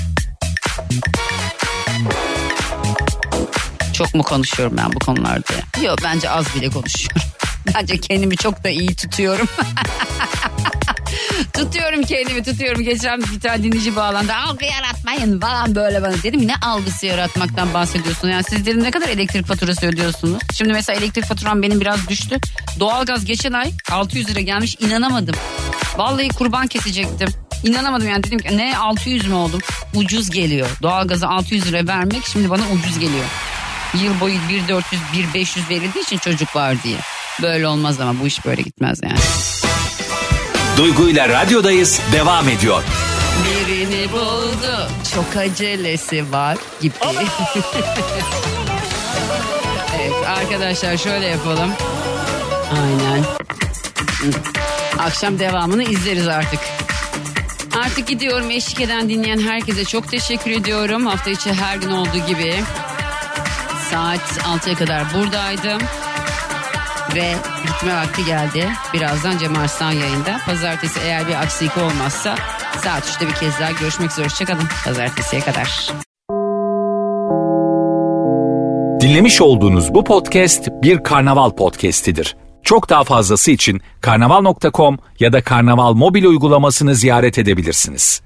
çok 3.93 4.15
mu 4.15 4.23
konuşuyorum 4.23 4.77
ben 4.77 4.93
bu 4.93 4.99
konularda? 4.99 5.55
Yok 5.85 5.99
bence 6.05 6.31
az 6.31 6.55
bile 6.55 6.71
konuşuyorum. 6.71 7.34
Bence 7.75 8.01
kendimi 8.01 8.37
çok 8.37 8.65
da 8.65 8.69
iyi 8.69 8.95
tutuyorum. 8.95 9.49
tutuyorum 11.53 12.03
kendimi 12.03 12.43
tutuyorum. 12.43 12.83
Geçen 12.83 13.21
bir 13.21 13.41
tane 13.41 13.63
dinleyici 13.63 13.97
bağlandı. 13.97 14.33
Algı 14.35 14.65
yaratmayın 14.65 15.41
falan 15.41 15.75
böyle 15.75 16.03
bana. 16.03 16.23
Dedim 16.23 16.47
ne 16.47 16.57
algısı 16.57 17.07
yaratmaktan 17.07 17.75
bahsediyorsun? 17.75 18.29
Yani 18.29 18.45
siz 18.45 18.67
dedim 18.67 18.83
ne 18.83 18.91
kadar 18.91 19.09
elektrik 19.09 19.47
faturası 19.47 19.87
ödüyorsunuz? 19.87 20.43
Şimdi 20.55 20.73
mesela 20.73 20.99
elektrik 20.99 21.25
faturam 21.25 21.63
benim 21.63 21.81
biraz 21.81 22.09
düştü. 22.09 22.39
Doğalgaz 22.81 23.25
geçen 23.25 23.53
ay 23.53 23.73
600 23.93 24.31
lira 24.31 24.41
gelmiş 24.41 24.77
inanamadım. 24.81 25.35
Vallahi 25.97 26.29
kurban 26.29 26.67
kesecektim. 26.67 27.29
İnanamadım 27.65 28.09
yani 28.09 28.25
dedim 28.25 28.39
ki 28.39 28.57
ne 28.57 28.79
600 28.79 29.27
mü 29.27 29.35
oldum? 29.35 29.61
Ucuz 29.95 30.31
geliyor. 30.31 30.69
Doğalgaza 30.83 31.29
600 31.29 31.67
lira 31.67 31.87
vermek 31.87 32.27
şimdi 32.27 32.51
bana 32.51 32.63
ucuz 32.73 32.99
geliyor. 32.99 33.25
Yıl 34.03 34.21
boyu 34.21 34.39
1400 34.49 35.03
1500 35.13 35.71
verildiği 35.71 36.05
için 36.05 36.19
çocuk 36.19 36.57
var 36.57 36.83
diye. 36.83 36.97
Böyle 37.43 37.69
olmaz 37.69 38.01
ama 38.01 38.21
bu 38.21 38.27
iş 38.27 38.47
böyle 38.47 38.63
gitmez 38.63 39.01
yani. 39.03 39.19
Duygu 40.77 41.09
ile 41.09 41.29
radyodayız 41.29 42.01
devam 42.13 42.49
ediyor. 42.49 42.83
Birini 43.45 44.13
buldu 44.13 44.89
çok 45.15 45.37
acelesi 45.37 46.33
var 46.33 46.59
gibi. 46.81 46.95
evet 50.01 50.13
arkadaşlar 50.27 50.97
şöyle 50.97 51.27
yapalım. 51.27 51.71
Aynen. 52.73 53.25
Akşam 54.99 55.39
devamını 55.39 55.83
izleriz 55.83 56.29
artık. 56.29 56.61
Artık 57.85 58.07
gidiyorum 58.07 58.51
eşlik 58.51 58.81
eden 58.81 59.09
dinleyen 59.09 59.41
herkese 59.41 59.85
çok 59.85 60.11
teşekkür 60.11 60.51
ediyorum. 60.51 61.07
Hafta 61.07 61.31
içi 61.31 61.53
her 61.53 61.77
gün 61.77 61.91
olduğu 61.91 62.27
gibi 62.27 62.55
saat 63.91 64.21
6'ya 64.21 64.75
kadar 64.75 65.15
buradaydım. 65.15 65.81
Ve 67.15 67.33
gitme 67.67 67.95
vakti 67.97 68.25
geldi. 68.25 68.69
Birazdan 68.95 69.39
Cem 69.39 69.59
Arslan 69.59 69.93
yayında. 69.93 70.41
Pazartesi 70.47 71.01
eğer 71.05 71.29
bir 71.29 71.35
aksilik 71.35 71.77
olmazsa 71.77 72.37
saat 72.85 73.03
3'te 73.03 73.27
bir 73.29 73.35
kez 73.35 73.61
daha 73.61 73.71
görüşmek 73.71 74.11
üzere. 74.11 74.27
Hoşçakalın. 74.27 74.69
Pazartesiye 74.85 75.43
kadar. 75.43 75.93
Dinlemiş 79.01 79.41
olduğunuz 79.41 79.95
bu 79.95 80.05
podcast 80.05 80.69
bir 80.83 81.03
karnaval 81.03 81.51
podcastidir. 81.51 82.37
Çok 82.63 82.91
daha 82.91 83.05
fazlası 83.05 83.51
için 83.51 83.81
karnaval.com 84.01 84.99
ya 85.21 85.33
da 85.33 85.43
karnaval 85.43 85.93
mobil 85.93 86.25
uygulamasını 86.25 86.95
ziyaret 86.95 87.39
edebilirsiniz. 87.39 88.23